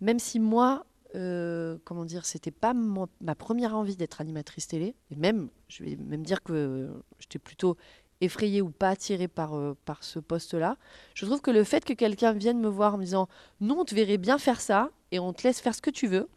[0.01, 0.85] même si moi,
[1.15, 4.95] euh, comment dire, c'était pas ma première envie d'être animatrice télé.
[5.11, 7.77] Et même, je vais même dire que j'étais plutôt
[8.23, 10.77] effrayée ou pas attirée par, euh, par ce poste-là.
[11.15, 13.29] Je trouve que le fait que quelqu'un vienne me voir en me disant
[13.61, 16.07] non, on te verrait bien faire ça et on te laisse faire ce que tu
[16.07, 16.29] veux.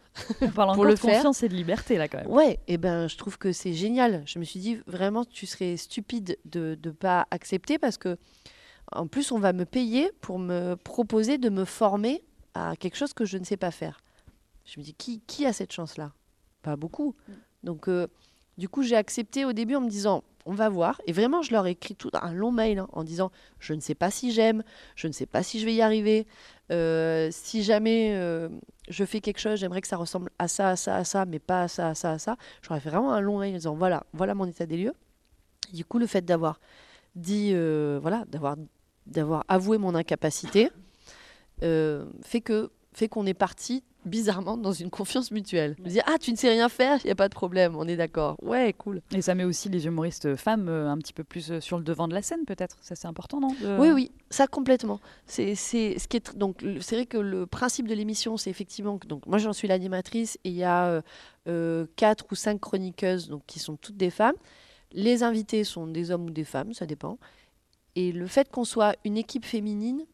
[0.41, 2.31] On parle pour le de confiance et de liberté là quand même.
[2.31, 4.23] Ouais, et ben je trouve que c'est génial.
[4.25, 8.17] Je me suis dit vraiment tu serais stupide de ne pas accepter parce que
[8.91, 12.23] en plus on va me payer pour me proposer de me former
[12.55, 13.99] à quelque chose que je ne sais pas faire.
[14.65, 16.11] Je me dis, qui, qui a cette chance-là?
[16.63, 17.15] Pas beaucoup.
[17.27, 17.33] Mm.
[17.63, 18.07] Donc, euh,
[18.57, 21.01] du coup, j'ai accepté au début en me disant, on va voir.
[21.07, 23.79] Et vraiment, je leur ai écrit tout un long mail hein, en disant, je ne
[23.79, 24.63] sais pas si j'aime,
[24.95, 26.27] je ne sais pas si je vais y arriver.
[26.71, 28.49] Euh, si jamais euh,
[28.87, 31.39] je fais quelque chose, j'aimerais que ça ressemble à ça, à ça, à ça, mais
[31.39, 32.37] pas à ça, à ça, à ça.
[32.61, 34.93] J'aurais fait vraiment un long mail en disant, voilà, voilà mon état des lieux.
[35.73, 36.59] du coup, le fait d'avoir
[37.15, 38.55] dit, voilà, d'avoir,
[39.07, 40.69] d'avoir avoué mon incapacité,
[41.59, 45.75] fait que fait qu'on est parti bizarrement dans une confiance mutuelle.
[45.83, 47.87] Je dis ah tu ne sais rien faire, il y a pas de problème, on
[47.87, 48.37] est d'accord.
[48.41, 49.01] Ouais, cool.
[49.11, 51.83] Et ça met aussi les humoristes femmes euh, un petit peu plus euh, sur le
[51.83, 52.77] devant de la scène peut-être.
[52.81, 54.99] Ça c'est important non Oui oui, ça complètement.
[55.25, 59.07] C'est ce qui est donc c'est vrai que le principe de l'émission c'est effectivement que
[59.07, 61.01] donc moi j'en suis l'animatrice et il y a
[61.47, 64.35] euh, quatre ou cinq chroniqueuses donc qui sont toutes des femmes.
[64.91, 67.17] Les invités sont des hommes ou des femmes, ça dépend.
[67.95, 70.05] Et le fait qu'on soit une équipe féminine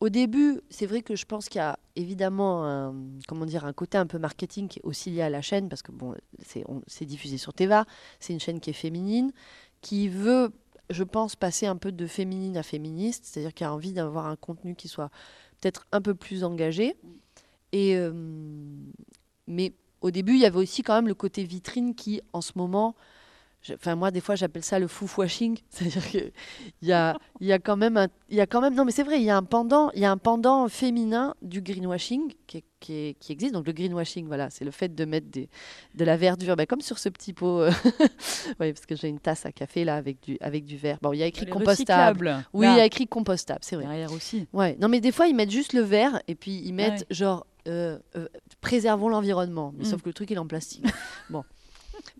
[0.00, 2.94] au début, c'est vrai que je pense qu'il y a évidemment un,
[3.26, 5.82] comment dire, un côté un peu marketing qui est aussi lié à la chaîne, parce
[5.82, 6.14] que bon,
[6.86, 7.84] c'est diffusé sur Teva,
[8.20, 9.32] c'est une chaîne qui est féminine,
[9.80, 10.52] qui veut,
[10.90, 14.36] je pense, passer un peu de féminine à féministe, c'est-à-dire qu'il a envie d'avoir un
[14.36, 15.10] contenu qui soit
[15.60, 16.96] peut-être un peu plus engagé.
[17.72, 18.12] Et, euh,
[19.48, 22.52] mais au début, il y avait aussi quand même le côté vitrine qui, en ce
[22.54, 22.94] moment,
[23.74, 25.58] Enfin, moi, des fois, j'appelle ça le fouf-washing.
[25.68, 26.32] C'est-à-dire qu'il
[26.82, 28.08] y a, y a quand même un.
[28.30, 30.10] Y a quand même, non, mais c'est vrai, il y, a un pendant, y a
[30.10, 33.52] un pendant féminin du greenwashing qui, qui, qui existe.
[33.52, 35.48] Donc, le greenwashing, voilà, c'est le fait de mettre des,
[35.94, 37.60] de la verdure, ben, comme sur ce petit pot.
[37.60, 37.70] euh,
[38.60, 40.98] oui, parce que j'ai une tasse à café, là, avec du, avec du verre.
[41.02, 42.44] Bon, il y a écrit Les compostable.
[42.52, 43.84] Oui, il y a écrit compostable, c'est vrai.
[43.86, 44.46] derrière aussi.
[44.52, 47.06] Ouais, non, mais des fois, ils mettent juste le verre et puis ils mettent Ouais.
[47.10, 48.28] genre euh, euh,
[48.62, 49.74] préservons l'environnement.
[49.76, 49.90] Mais Mm.
[49.90, 50.84] Sauf que le truc, il est en plastique.
[51.30, 51.44] bon.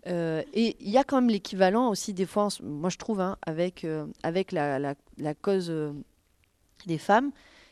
[0.07, 3.37] Euh, et il y a quand même l'équivalent aussi, des fois, moi je trouve, hein,
[3.45, 5.91] avec, euh, avec la, la- la cause euh,
[6.87, 7.31] des femmes,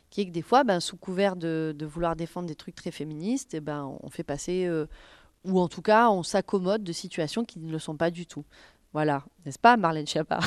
[0.10, 2.92] qui est que des fois, ben, sous couvert de, de vouloir défendre des trucs très
[2.92, 4.70] féministes, eh ben, on fait passer,
[5.44, 8.46] ou en tout cas, on s'accommode de situations qui ne le sont pas du tout.
[8.94, 10.40] Voilà, n'est-ce pas, Marlène Schiappa?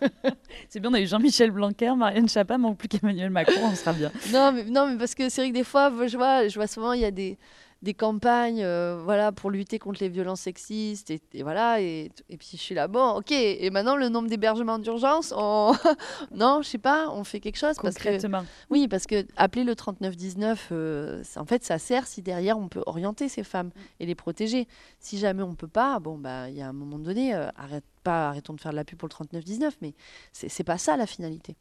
[0.68, 3.92] C'est bien, on a eu Jean-Michel Blanquer, Marianne Chapa, manque plus qu'Emmanuel Macron, on sera
[3.92, 4.10] bien.
[4.32, 6.66] non, mais, non, mais parce que c'est vrai que des fois, je vois, je vois
[6.68, 7.36] souvent, il y a des,
[7.82, 11.10] des campagnes euh, voilà, pour lutter contre les violences sexistes.
[11.10, 14.28] Et, et voilà, et, et puis je suis là, bon, ok, et maintenant le nombre
[14.28, 15.72] d'hébergements d'urgence, on...
[16.34, 17.76] non, je sais pas, on fait quelque chose.
[17.82, 18.44] Parce que, Concrètement.
[18.70, 22.82] oui, parce que appeler le 3919, euh, en fait, ça sert si derrière on peut
[22.86, 24.68] orienter ces femmes et les protéger.
[25.00, 27.84] Si jamais on peut pas, bon, bah, il y a un moment donné, euh, arrête
[28.04, 29.94] pas, arrêtons de faire de la pub pour le 3919, mais
[30.32, 31.56] c'est pas ça la finalité.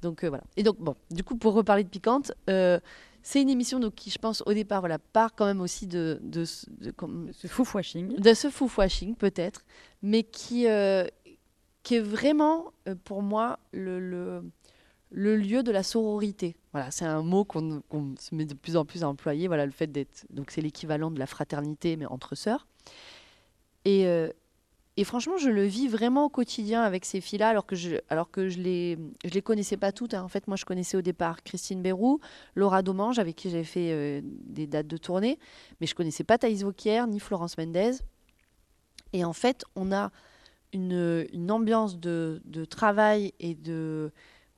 [0.00, 0.44] Donc euh, voilà.
[0.56, 2.32] Et donc, bon, du coup, pour reparler de Piquante,
[3.22, 6.18] c'est une émission donc, qui, je pense, au départ, voilà, part quand même aussi de,
[6.22, 8.18] de, ce- de, comme- Ce fouf-washing.
[8.20, 9.64] de ce foufwashing, peut-être,
[10.02, 11.06] mais qui, euh,
[11.82, 14.42] qui est vraiment, euh, pour moi, le, le,
[15.10, 16.56] le lieu de la sororité.
[16.72, 17.82] Voilà, c'est un mot qu'on
[18.18, 19.46] se met de plus en plus à employer.
[19.46, 20.24] Voilà, le fait d'être.
[20.30, 22.66] Donc, c'est l'équivalent de la fraternité, mais entre sœurs.
[23.84, 24.30] Et, euh,
[24.98, 28.30] et franchement, je le vis vraiment au quotidien avec ces filles-là, alors que je, alors
[28.30, 30.12] que je les, je les connaissais pas toutes.
[30.12, 30.22] hein.
[30.22, 32.20] En fait, moi, je connaissais au départ Christine Bérou,
[32.56, 35.38] Laura Domange, avec qui j'avais fait euh, des dates de tournée,
[35.80, 37.92] mais je connaissais pas Thaïs Vauquier ni Florence Mendez.
[39.14, 40.10] Et en fait, on a
[40.74, 44.10] une, ambiance de, travail et de,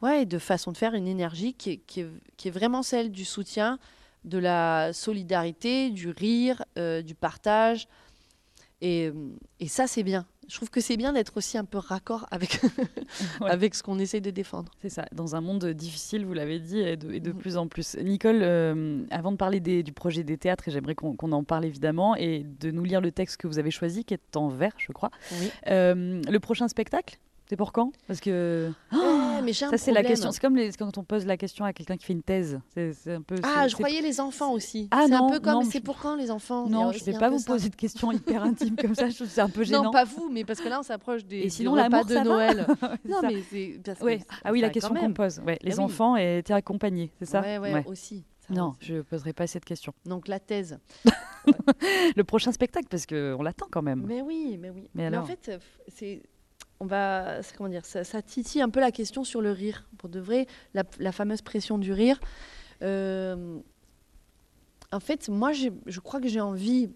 [0.03, 2.83] ouais, et de façon de faire, une énergie qui est, qui est- qui est vraiment
[2.83, 3.79] celle du soutien,
[4.25, 7.89] de la solidarité, du rire, euh, du partage.
[8.87, 9.11] Et,
[9.61, 10.27] et ça, c'est bien.
[10.47, 12.61] Je trouve que c'est bien d'être aussi un peu raccord avec,
[13.41, 13.49] Ouais.
[13.51, 14.71] avec ce qu'on essaie de défendre.
[14.83, 17.39] C'est ça, dans un monde difficile, vous l'avez dit, et de, et de Mhm.
[17.39, 17.97] plus en plus.
[17.97, 21.65] Nicole, euh, avant de parler des- du projet des théâtres, et j'aimerais qu'on en parle
[21.65, 24.73] évidemment, et de nous lire le texte que vous avez choisi, qui est en vers,
[24.77, 25.11] je crois.
[25.41, 25.51] Oui.
[25.69, 27.19] Euh, le prochain spectacle,
[27.49, 27.93] c'est pour quand?
[28.07, 28.99] Parce que Ouais,
[29.45, 30.31] mais j'ai un ça, c'est la question.
[30.33, 32.61] C'est comme les- quand on pose la question à quelqu'un qui fait une thèse.
[32.75, 33.37] C'est c'est un peu.
[33.43, 34.89] Ah, je croyais les enfants aussi.
[34.91, 37.21] Ah c'est un peu comme c'est pour quand les enfants Non, je vais aussi un
[37.21, 39.09] pas vous poser de questions hyper intimes comme ça.
[39.09, 39.85] Je trouve que c'est un peu gênant.
[39.85, 42.67] Non, pas vous, mais parce que là, on s'approche des, Et sinon, l'amour, de Noël.
[43.05, 43.81] Non, mais c'est.
[44.45, 45.41] Ah oui, la question qu'on pose.
[45.63, 45.81] Les oui.
[45.81, 48.25] enfants étaient accompagnés, c'est ça Ouais, ouais, aussi.
[48.47, 49.95] Ça Non, je poserai pas cette question.
[50.05, 50.79] Donc la thèse.
[52.17, 54.05] Le prochain spectacle, parce qu'on l'attend quand même.
[54.07, 54.89] Mais oui, mais oui.
[54.95, 56.23] Mais en alors fait, c'est.
[56.85, 59.89] On va, comment dire, ça, ça titille un peu la question sur le rire.
[59.97, 62.21] Pour de vrai, la, fameuse pression du rire.
[62.83, 63.59] Euh,
[64.93, 66.91] en fait, moi, je crois que j'ai envie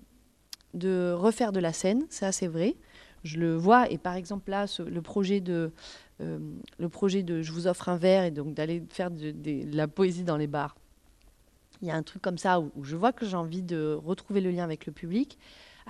[0.74, 2.04] de refaire de la scène.
[2.10, 2.76] Ça, c'est vrai.
[3.24, 3.90] Je le vois.
[3.90, 5.72] Et par exemple, là, ce- le projet de,
[6.20, 6.38] euh,
[6.78, 9.32] le projet de, je vous offre un verre et donc d'aller faire de,
[9.74, 10.76] la poésie dans les bars.
[11.80, 14.42] Il y a un truc comme ça où je vois que j'ai envie de retrouver
[14.42, 15.38] le lien avec le public.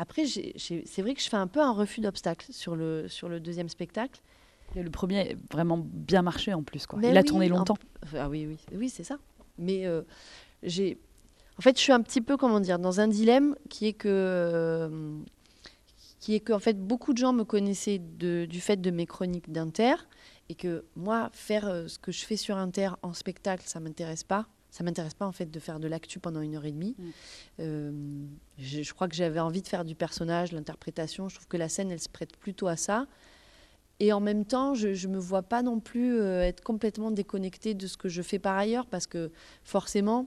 [0.01, 3.41] Après, c'est vrai que je fais un peu un refus d'obstacle sur le, sur le
[3.41, 4.21] deuxième spectacle.
[4.77, 6.87] Et le premier a vraiment bien marché en plus.
[6.87, 6.99] Quoi.
[7.01, 7.77] Mais Il a tourné en- longtemps.
[8.17, 9.19] Ah oui, oui, oui, c'est ça.
[9.59, 10.03] Mais euh,
[10.63, 10.99] j'ai,
[11.59, 14.09] en fait, je suis un petit peu, comment dire, dans un dilemme qui est que,
[14.09, 15.19] euh,
[16.21, 19.07] qui est que, en fait, beaucoup de gens me connaissaient de- du fait de mes
[19.07, 19.95] chroniques d'Inter,
[20.49, 24.23] et que moi, faire euh, ce que je fais sur Inter en spectacle, ça m'intéresse
[24.25, 24.47] pas.
[24.71, 26.95] Ça m'intéresse pas en fait de faire de l'actu pendant une heure et demie.
[26.99, 27.11] Mm.
[27.61, 27.93] Euh,
[28.59, 31.29] je, je crois que j'avais envie de faire du personnage, l'interprétation.
[31.29, 33.07] Je trouve que la scène, elle se prête plutôt à ça.
[34.01, 37.75] Et en même temps, je ne me vois pas non plus euh, être complètement déconnectée
[37.75, 39.31] de ce que je fais par ailleurs, parce que
[39.65, 40.27] forcément,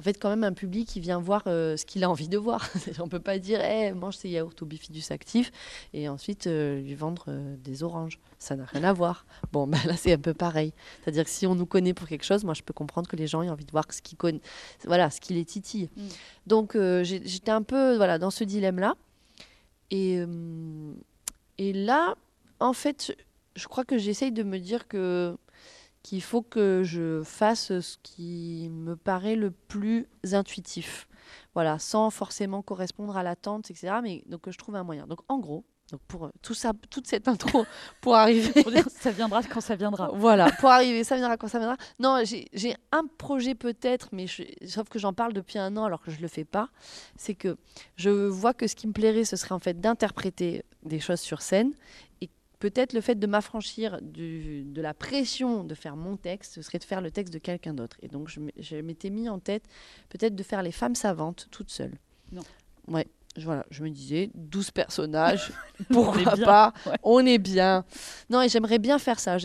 [0.00, 2.38] en fait, quand même, un public qui vient voir euh, ce qu'il a envie de
[2.38, 2.66] voir.
[3.00, 5.52] On peut pas dire, hey, mange ces yaourts au bifidus actif,
[5.92, 8.18] et ensuite euh, lui vendre euh, des oranges.
[8.38, 9.26] Ça n'a rien à voir.
[9.52, 10.72] Bon, ben là, c'est un peu pareil.
[11.02, 13.26] C'est-à-dire que si on nous connaît pour quelque chose, moi, je peux comprendre que les
[13.26, 14.40] gens aient envie de voir ce qui conna-
[14.86, 15.90] voilà, ce qui les titille.
[15.94, 16.08] Mm.
[16.46, 18.94] Donc, j'étais un peu voilà, dans ce dilemme-là.
[19.90, 20.24] Et,
[21.58, 22.14] et là,
[22.58, 23.14] en fait,
[23.54, 25.36] je crois que j'essaye de me dire que
[26.02, 31.06] qu'il faut que je fasse ce qui me paraît le plus intuitif.
[31.54, 33.94] Voilà, sans forcément correspondre à l'attente, etc.
[34.02, 35.06] Mais donc que je trouve un moyen.
[35.06, 37.66] Donc en gros, donc pour euh, tout ça, toute cette intro
[38.00, 40.10] pour arriver Pour dire ça viendra quand ça viendra.
[40.14, 41.76] voilà, pour arriver, ça viendra quand ça viendra.
[41.98, 45.84] Non, j'ai j'ai un projet peut-être, mais je- sauf que j'en parle depuis un an
[45.84, 46.70] alors que je le fais pas.
[47.16, 47.56] C'est que
[47.96, 51.42] je vois que ce qui me plairait, ce serait en fait d'interpréter des choses sur
[51.42, 51.72] scène
[52.60, 56.84] peut-être le fait de m'affranchir de la pression de faire mon texte, ce serait de
[56.84, 57.96] faire le texte de quelqu'un d'autre.
[58.02, 59.64] Et donc, je, m'étais mis en tête
[60.10, 61.94] peut-être de faire les femmes savantes toutes seules.
[62.30, 62.42] Non.
[62.86, 63.08] Ouais.
[63.36, 65.52] Voilà, je me disais, 12 personnages,
[65.92, 66.72] pourquoi pas?
[66.86, 66.96] ouais.
[67.04, 67.84] On est bien.
[68.28, 69.36] Non, et j'aimerais bien faire ça.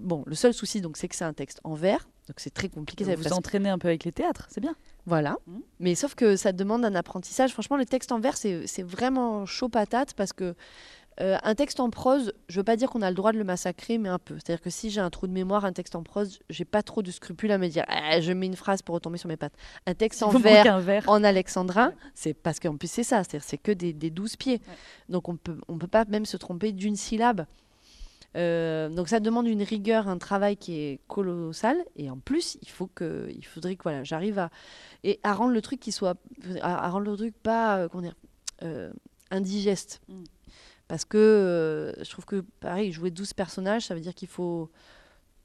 [0.00, 2.68] Bon, le seul souci, donc, c'est que c'est un texte en vers, donc c'est très
[2.68, 3.04] compliqué.
[3.04, 4.76] ça Vous parce- entraînez un peu avec les théâtres, c'est bien.
[5.04, 5.36] voilà.
[5.48, 5.62] Mhm.
[5.80, 7.52] Mais sauf que ça demande un apprentissage.
[7.52, 10.54] Franchement, le texte en vers, c'est vraiment chaud patate parce que
[11.20, 13.44] euh, un texte en prose, je veux pas dire qu'on a le droit de le
[13.44, 14.34] massacrer, mais un peu.
[14.34, 17.02] C'est-à-dire que si j'ai un trou de mémoire, un texte en prose, j'ai pas trop
[17.02, 19.54] de scrupules à me dire Ah, je mets une phrase pour retomber sur mes pattes.
[19.86, 21.04] Un texte en vers, verre.
[21.08, 24.60] en alexandrin, c'est parce qu'en plus c'est ça, c'est-à-dire c'est que des, des 12 pieds.
[25.08, 27.46] Donc on peut on peut pas même se tromper d'une syllabe.
[28.36, 32.68] Euh, donc ça demande une rigueur, un travail qui est colossal et en plus il
[32.68, 34.50] faut que il faudrait que voilà j'arrive à
[35.04, 36.16] et à rendre le truc qui soit
[36.60, 38.16] à, à rendre le truc pas euh, comment dire
[38.64, 38.92] euh,
[39.30, 40.24] indigeste Mm.
[40.94, 44.70] Parce que euh, je trouve que pareil jouer 12 personnages ça veut dire qu'il faut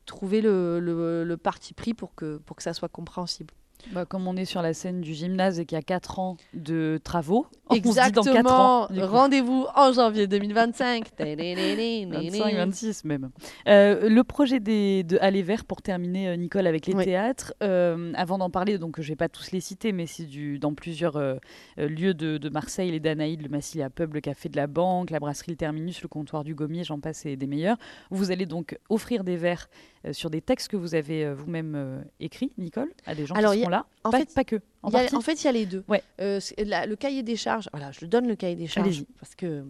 [0.06, 3.54] trouver le, le- le parti pris pour que pour que ça soit compréhensible.
[3.92, 6.38] Bah, comme on est sur la scène du gymnase et qu'il y a 4 ans
[6.54, 8.24] de travaux, Exactement.
[8.34, 8.88] 4 ans.
[8.90, 9.06] du coup.
[9.08, 11.12] Rendez-vous en janvier 2025.
[11.18, 13.30] 25, 26 même.
[13.68, 17.04] Euh, le projet des, de Aller Vert, pour terminer, euh, Nicole, avec les Oui.
[17.06, 20.26] théâtres, euh, avant d'en parler, donc je ne vais pas tous les citer, mais c'est
[20.26, 21.36] du, dans plusieurs euh,
[21.78, 25.10] lieux de, de Marseille, les Danaïdes, le Massy, la Pub, le Café de la Banque,
[25.12, 27.78] la Brasserie Le Terminus, le Comptoir du Gommier, j'en passe et des meilleurs.
[28.12, 29.70] Vous allez donc offrir des verres
[30.12, 33.54] sur des textes que vous avez euh, vous-même euh, écrits, Nicole, à des gens Alors,
[33.54, 33.86] qui a- sont là?
[34.04, 34.58] en pas, fait, pas que.
[34.82, 35.84] En a- fait, il y a les deux.
[35.88, 36.02] Ouais.
[36.22, 39.66] Euh, la- le cahier des charges, voilà, je donne le cahier des charges parce que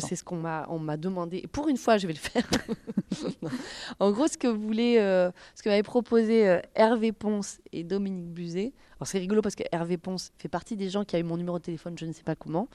[0.00, 1.38] c'est ce qu'on m'a on m'a demandé.
[1.44, 2.48] Et pour une fois, je vais le faire.
[4.00, 8.28] en gros, ce que voulait, euh, ce que m'avait proposé euh, Hervé Ponce et Dominique
[8.30, 8.72] Buzet.
[8.98, 11.36] Alors c'est rigolo parce que Hervé Ponce fait partie des gens qui a eu mon
[11.36, 12.68] numéro de téléphone, je ne sais pas comment.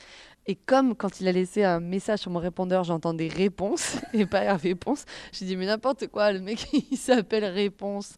[0.45, 4.43] Et comme quand il a laissé un message sur mon répondeur, j'entendais réponse et pas
[4.43, 8.15] Hervé Ponce, j'ai dit mais n'importe quoi, le mec il s'appelle Réponse.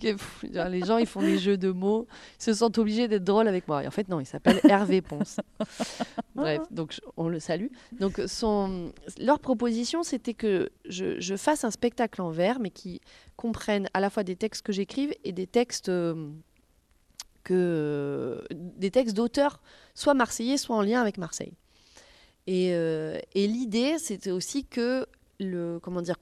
[0.00, 2.06] Les gens ils font des jeux de mots,
[2.38, 3.82] ils se sentent obligés d'être drôles avec moi.
[3.84, 5.38] Et en fait non, il s'appelle Hervé Ponce.
[6.34, 7.68] Bref, donc je- on le salue.
[7.98, 13.00] Donc son, leur proposition c'était que je, je fasse un spectacle en vers, mais qui
[13.36, 16.30] comprenne à la fois des textes que j'écrive et des textes euh,
[17.44, 19.60] que des textes d'auteurs,
[19.94, 21.52] soit marseillais, soit en lien avec Marseille.
[22.46, 25.06] Et, euh, et l'idée, c'était aussi que
[25.40, 26.16] le comment dire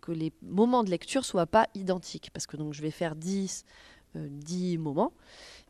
[0.00, 3.64] que les moments de lecture soient pas identiques, parce que donc je vais faire 10,
[4.16, 5.12] euh, 10 moments,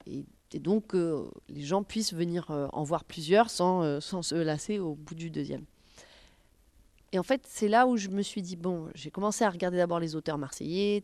[0.06, 0.24] et,
[0.58, 4.80] donc euh, les gens puissent venir euh, en voir plusieurs sans, euh, sans se lasser
[4.80, 5.64] au bout du deuxième.
[7.12, 9.76] Et en fait, c'est là où je me suis dit, bon, j'ai commencé à regarder
[9.76, 11.02] d'abord les auteurs marseillais,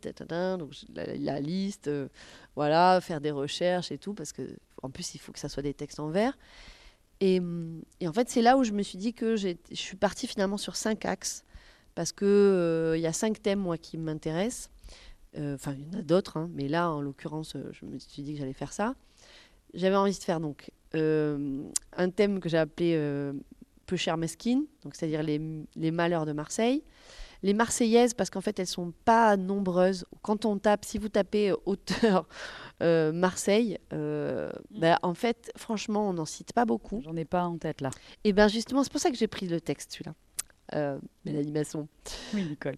[0.56, 2.08] donc la, la liste, euh,
[2.54, 4.42] voilà, faire des recherches et tout, parce que
[4.82, 6.38] en plus, il faut que ça soit des textes en vers.
[7.20, 7.40] Et,
[8.00, 10.58] et en fait, c'est là où je me suis dit que je suis partie finalement
[10.58, 11.44] sur cinq axes,
[11.94, 14.70] parce que euh, il y a cinq thèmes, moi, qui m'intéressent.
[15.36, 17.98] Euh, Enfin, il y en a d'autres, hein, mais là, en l'occurrence, euh, je me
[17.98, 18.94] suis dit que j'allais faire ça.
[19.74, 21.62] J'avais envie de faire donc euh,
[21.96, 22.96] un thème que j'ai appelé
[23.86, 25.40] peu cher mesquine, donc c'est-à-dire les,
[25.76, 26.82] les malheurs de Marseille.
[27.42, 30.06] Les Marseillaises, parce qu'en fait, elles sont pas nombreuses.
[30.22, 32.26] Quand on tape, si vous tapez auteur
[32.82, 37.02] euh, Marseille, euh, ben, en fait, franchement, on n'en cite pas beaucoup.
[37.02, 37.90] J'en ai pas en tête là.
[38.24, 40.14] Et bien justement, c'est pour ça que j'ai pris le texte, celui-là.
[40.74, 41.86] Euh, Mélanie Masson.
[42.34, 42.76] Oui, Nicole.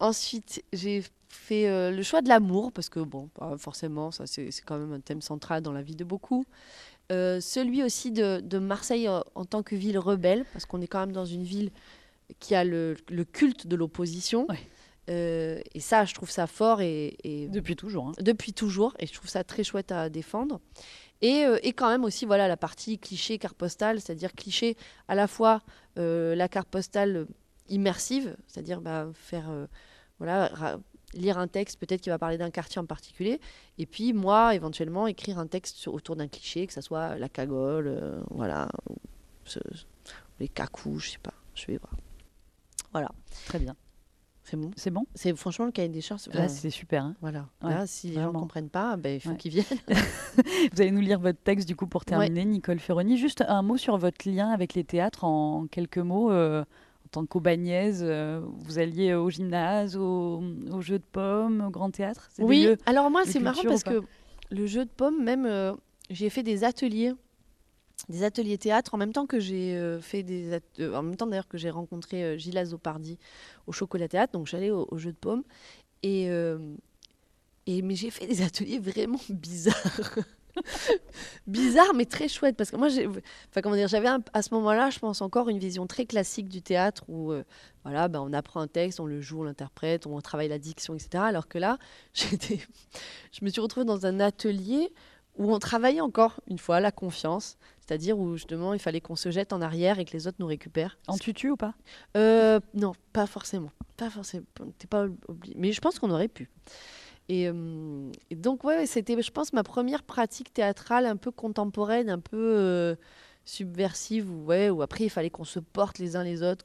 [0.00, 4.50] Ensuite, j'ai fait euh, le choix de l'amour, parce que, bon, bah, forcément, ça c'est
[4.64, 6.44] quand même un thème central dans la vie de beaucoup.
[7.10, 11.00] Euh, celui aussi de, de Marseille en tant que ville rebelle, parce qu'on est quand
[11.00, 11.70] même dans une ville
[12.38, 14.46] qui a le, le culte de l'opposition.
[14.48, 14.58] Ouais.
[15.08, 18.08] Euh, et ça, je trouve ça fort et, et Depuis toujours.
[18.08, 18.12] hein.
[18.20, 20.60] depuis toujours, et je trouve ça très chouette à défendre.
[21.22, 24.76] Et, euh, et quand même aussi voilà la partie cliché carte postale, c'est-à-dire cliché
[25.08, 25.62] à la fois
[25.96, 27.26] la carte postale
[27.68, 29.50] immersive, c'est-à-dire bah, faire
[30.20, 30.78] voilà
[31.14, 33.40] lire un texte peut-être qui va parler d'un quartier en particulier,
[33.78, 37.86] et puis moi éventuellement écrire un texte autour d'un cliché, que ça soit la cagole,
[37.88, 38.94] euh, voilà, ou
[39.44, 39.58] ce-
[40.40, 41.92] les cacous, je sais pas, je vais voir.
[42.92, 43.10] Voilà,
[43.46, 43.74] Très bien.
[44.44, 44.70] c'est bon?
[44.76, 45.04] C'est bon?
[45.14, 46.26] C'est franchement le cahier des charges.
[46.28, 47.04] Là, enfin, c'est super.
[47.04, 47.14] hein.
[47.20, 47.48] voilà.
[47.62, 48.40] Ouais, Là, si les gens vraiment.
[48.40, 49.36] comprennent pas, ben, il faut Ouais.
[49.36, 49.64] qu'ils viennent.
[50.72, 53.16] Vous allez nous lire votre texte du coup pour terminer, Nicole Ferroni.
[53.18, 56.30] Juste un mot sur votre lien avec les théâtres en quelques mots.
[56.30, 56.64] euh,
[57.08, 62.28] tant qu'aubagnaise, euh, vous alliez au gymnase, au, au jeu de pommes, au grand théâtre?
[62.38, 64.02] Oui, lieux- alors moi c'est marrant parce que
[64.50, 65.74] le jeu de pommes, même euh,
[66.10, 67.12] j'ai fait des ateliers,
[68.08, 71.48] des ateliers théâtre en même temps que j'ai euh, fait des, en même temps d'ailleurs
[71.48, 73.18] que j'ai rencontré euh, Gilles Azopardi
[73.66, 75.42] au Chocolat Théâtre, donc j'allais au, au jeu de pommes
[76.02, 76.28] et
[77.66, 80.18] et mais j'ai fait des ateliers vraiment bizarres.
[81.46, 84.90] bizarre mais très chouette parce que moi j'ai enfin comment dire j'avais à ce moment-là
[84.90, 87.44] je pense encore une vision très classique du théâtre où euh,
[87.84, 90.94] voilà ben, on apprend un texte on le joue on l'interprète on travaille la diction
[90.94, 91.78] etc alors que là
[92.14, 92.60] j'étais
[93.32, 94.92] je me suis retrouvée dans un atelier
[95.36, 99.30] où on travaillait encore une fois la confiance c'est-à-dire où justement il fallait qu'on se
[99.30, 101.72] jette en arrière et que les autres nous récupèrent En tutu ou pas?
[102.18, 103.70] Euh, non, pas forcément.
[103.96, 104.44] Pas forcément.
[104.76, 105.54] T'es pas obligé.
[105.56, 106.50] Mais je pense qu'on aurait pu.
[107.28, 112.08] Et, euh, et donc, ouais, c'était, je pense, ma première pratique théâtrale un peu contemporaine,
[112.08, 112.96] un peu euh,
[113.44, 116.64] subversive, où, ouais, après, il fallait qu'on se porte les uns les autres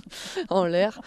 [0.48, 1.00] en l'air.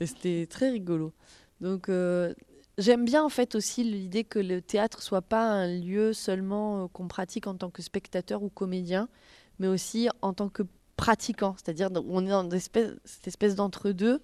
[0.00, 1.12] Et c'était très rigolo.
[1.60, 2.34] Donc, euh,
[2.78, 7.08] j'aime bien, en fait, aussi l'idée que le théâtre soit pas un lieu seulement qu'on
[7.08, 9.08] pratique en tant que spectateur ou comédien,
[9.58, 10.62] mais aussi en tant que
[10.96, 14.22] pratiquant, c'est-à-dire on est dans cette espèce d'entre-deux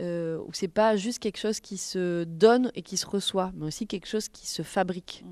[0.00, 3.66] euh, où c'est pas juste quelque chose qui se donne et qui se reçoit, mais
[3.66, 5.24] aussi quelque chose qui se fabrique.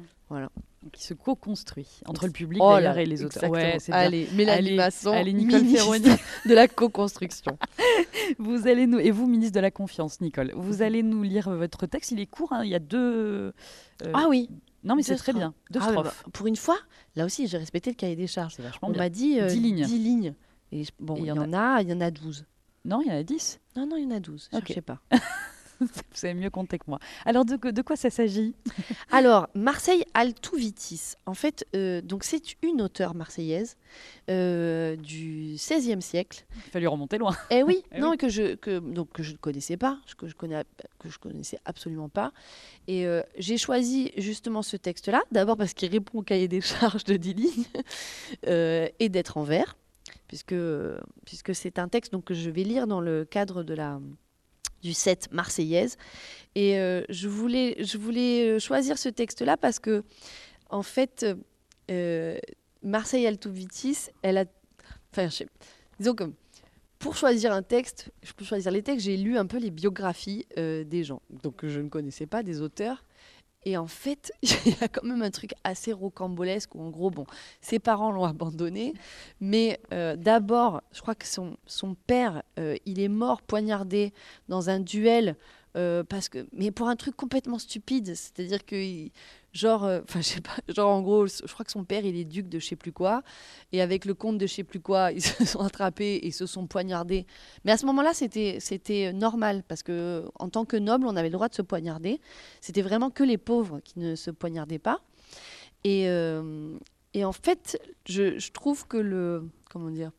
[0.92, 3.50] Qui se co-construit entre le public Oh là et les auteurs.
[3.50, 4.00] Ouais, c'est bien.
[4.00, 6.04] Allez, Mélanie Allez, Masson, allez, Nicole Ferroni.
[6.46, 7.58] de la co-construction.
[8.38, 10.52] Vous allez nous et vous ministre de la confiance, Nicole.
[10.56, 12.10] Vous allez nous lire votre texte.
[12.12, 12.52] Il est court.
[12.52, 13.52] hein, Il y a deux.
[14.02, 14.48] euh, ah oui,
[14.84, 15.54] non mais c'est très bien.
[15.70, 16.04] Deux Ah strophes.
[16.24, 16.78] bah, pour une fois,
[17.16, 18.56] là aussi, j'ai respecté le cahier des charges.
[18.82, 19.84] On m'a dit euh, Dix lignes.
[19.84, 20.34] 10 lignes.
[20.72, 22.44] Et bon, il y, en a, il y en a 12.
[22.86, 23.60] Non, il y en a 10.
[23.76, 24.48] Non, non, il y en a 12.
[24.54, 24.62] Ok.
[24.68, 25.00] Je sais pas.
[25.78, 26.98] Vous savez mieux compter que moi.
[27.26, 28.54] Alors de, de quoi ça s'agit?
[29.10, 33.76] Alors, Marseille Altouvitis, en fait, euh, donc c'est une auteure marseillaise
[34.30, 36.46] euh, du XVIe siècle.
[36.64, 37.36] Il fallait remonter loin.
[37.50, 38.16] Eh oui, Eh non, oui.
[38.16, 40.64] que je que donc que je ne connaissais pas, que je connais
[40.98, 42.32] que je connaissais absolument pas.
[42.88, 47.04] Et euh, j'ai choisi justement ce texte-là, d'abord parce qu'il répond au cahier des charges
[47.04, 47.64] de 10 lignes
[48.46, 49.76] euh, et d'être en vers,
[50.28, 50.54] puisque
[51.24, 54.00] puisque c'est un texte donc que je vais lire dans le cadre de la
[54.82, 55.96] du set marseillaise.
[56.54, 60.04] Et euh, je voulais je voulais euh, choisir ce texte-là parce que
[60.70, 61.26] en fait
[61.90, 62.38] euh,
[62.82, 64.44] Marseille Altouvitis, elle a
[65.12, 65.44] enfin je
[65.98, 66.24] disons que
[66.98, 71.04] pour choisir un texte, peux choisir les textes, j'ai lu un peu les biographies des
[71.04, 73.04] gens, donc je ne connaissais pas, des auteurs.
[73.66, 77.10] Et en fait, il y a quand même un truc assez rocambolesque où, en gros,
[77.10, 77.26] bon,
[77.60, 78.94] ses parents l'ont abandonné,
[79.40, 81.56] mais euh, d'abord, je crois que son,
[82.06, 84.14] père, euh, il est mort poignardé
[84.48, 85.34] dans un duel.
[85.76, 88.76] Euh, parce que, mais pour un truc complètement stupide, c'est-à-dire que,
[89.52, 90.00] genre, euh,
[90.68, 92.92] je en gros, je crois que son père, il est duc de je sais plus
[92.92, 93.22] quoi,
[93.72, 96.46] et avec le comte de je sais plus quoi, ils se sont attrapés et se
[96.46, 97.26] sont poignardés.
[97.64, 101.28] Mais à ce moment-là, c'était c'était normal parce que en tant que noble, on avait
[101.28, 102.20] le droit de se poignarder.
[102.62, 105.00] C'était vraiment que les pauvres qui ne se poignardaient pas.
[105.84, 106.78] Et, euh,
[107.16, 110.10] en fait, je, je trouve que le comment dire,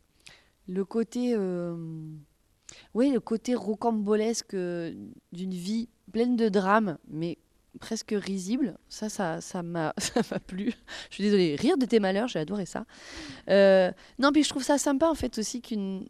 [0.67, 1.35] le côté
[2.93, 4.93] oui, le côté rocambolesque euh,
[5.31, 7.37] d'une vie pleine de drames, mais
[7.79, 10.73] presque risible, ça, ça, ça m'a, ça m'a plu.
[11.09, 12.85] Je suis désolée, rire de tes malheurs, j'ai adoré ça.
[13.49, 16.07] Euh, non, puis je trouve ça sympa en fait aussi qu'une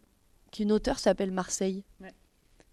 [0.50, 1.84] qu'une auteure s'appelle Marseille.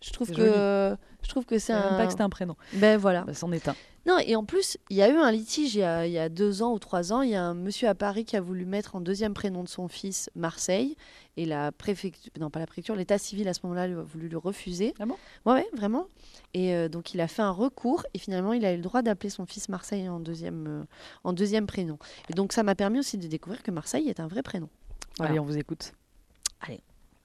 [0.05, 1.97] Je trouve C'est que je trouve que c'est un.
[1.97, 2.55] pas que c'était un prénom.
[2.73, 3.23] Ben voilà.
[3.23, 3.75] Bah, c'en est un.
[4.05, 6.19] Non, et en plus, il y a eu un litige il y a, il y
[6.19, 7.23] a deux ans ou trois ans.
[7.23, 9.67] Il y a un monsieur à Paris qui a voulu mettre en deuxième prénom de
[9.67, 10.95] son fils Marseille.
[11.37, 14.37] Et la préfecture, non pas la préfecture, l'état civil à ce moment-là a voulu le
[14.37, 14.93] refuser.
[14.99, 15.15] Ah bon?
[15.47, 16.05] Ouais, ouais, vraiment.
[16.53, 19.01] Et euh, donc il a fait un recours et finalement il a eu le droit
[19.01, 20.83] d'appeler son fils Marseille en deuxième, euh,
[21.23, 21.97] en deuxième prénom.
[22.29, 24.69] Et donc ça m'a permis aussi de découvrir que Marseille est un vrai prénom.
[25.17, 25.31] Voilà.
[25.31, 25.93] Allez, on vous écoute.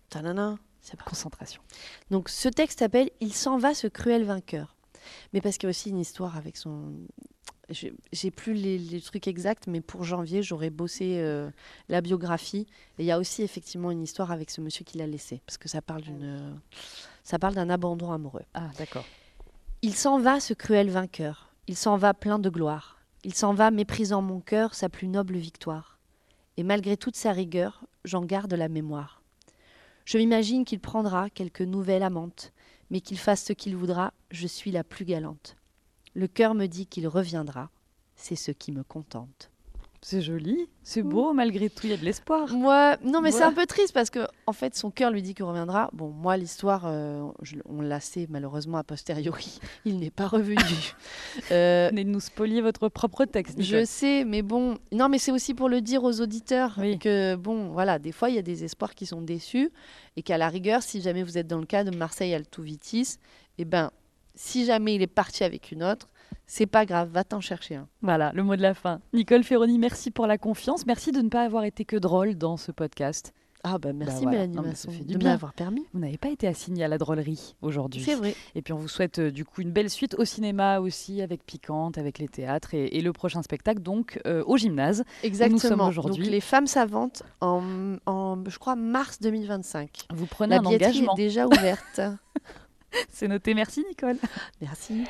[0.08, 0.69] C'est parti.
[1.04, 1.62] Concentration.
[2.10, 4.76] Donc ce texte s'appelle Il s'en va ce cruel vainqueur.
[5.32, 6.92] Mais parce qu'il y a aussi une histoire avec son.
[7.70, 11.48] J'ai plus les, les trucs exacts, mais pour janvier, j'aurais bossé euh,
[11.88, 12.66] la biographie.
[12.98, 15.56] Et il y a aussi effectivement une histoire avec ce monsieur qui l'a laissé, parce
[15.56, 16.52] que ça parle d'une, euh,
[17.22, 18.42] ça parle d'un abandon amoureux.
[18.54, 19.04] Ah, d'accord.
[19.82, 21.52] Il s'en va ce cruel vainqueur.
[21.68, 22.98] Il s'en va plein de gloire.
[23.22, 25.98] Il s'en va méprisant mon cœur sa plus noble victoire.
[26.56, 29.19] Et malgré toute sa rigueur, j'en garde la mémoire.
[30.10, 32.52] Je m'imagine qu'il prendra quelque nouvelle amante,
[32.90, 35.54] mais qu'il fasse ce qu'il voudra, je suis la plus galante.
[36.14, 37.70] Le cœur me dit qu'il reviendra,
[38.16, 39.52] c'est ce qui me contente.
[40.02, 42.48] C'est joli, c'est beau, malgré tout, il y a de l'espoir.
[42.54, 45.34] Moi, non, mais c'est un peu triste parce que, en fait, son cœur lui dit
[45.34, 45.90] qu'il reviendra.
[45.92, 47.28] Bon, moi, l'histoire, euh,
[47.66, 49.60] on la sait malheureusement a posteriori.
[49.84, 50.56] Il n'est pas revenu.
[51.52, 53.60] Euh, Venez de nous spolier votre propre texte.
[53.62, 56.98] je sais, mais bon, non, mais c'est aussi pour le dire aux auditeurs Oui.
[56.98, 59.70] que, bon, voilà, des fois, il y a des espoirs qui sont déçus
[60.16, 63.16] et qu'à la rigueur, si jamais vous êtes dans le cas de Marseille Altouvitis,
[63.58, 63.90] eh ben,
[64.34, 66.08] si jamais il est parti avec une autre,
[66.46, 67.88] c'est pas grave, va t'en chercher un.
[68.02, 69.00] Voilà, le mot de la fin.
[69.12, 70.86] Nicole Ferroni, merci pour la confiance.
[70.86, 73.32] Merci de ne pas avoir été que drôle dans ce podcast.
[73.62, 74.30] Ah bah merci voilà.
[74.38, 75.32] Mélanie Non, mais ça fait du de bien.
[75.32, 75.84] m'avoir permis.
[75.92, 78.00] Vous n'avez pas été assigné à la drôlerie aujourd'hui.
[78.02, 78.34] C'est vrai.
[78.54, 81.44] Et puis on vous souhaite euh, du coup une belle suite au cinéma aussi, avec
[81.44, 85.04] Piquante, avec les théâtres et, et le prochain spectacle donc euh, au gymnase.
[85.22, 85.88] Exactement.
[85.88, 86.22] aujourd'hui.
[86.24, 90.06] Donc les femmes savantes en, en, je crois mars 2025.
[90.14, 91.12] Vous prenez La un engagement.
[91.12, 92.00] est déjà ouverte.
[93.10, 93.52] C'est noté.
[93.52, 94.16] Merci Nicole.
[94.62, 95.04] merci.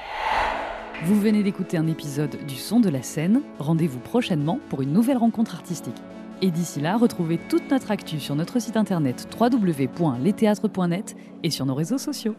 [1.03, 3.41] Vous venez d'écouter un épisode du Son de la scène.
[3.59, 5.97] Rendez-vous prochainement pour une nouvelle rencontre artistique.
[6.43, 11.75] Et d'ici là, retrouvez toute notre actu sur notre site internet www.letheatre.net et sur nos
[11.75, 12.35] réseaux sociaux.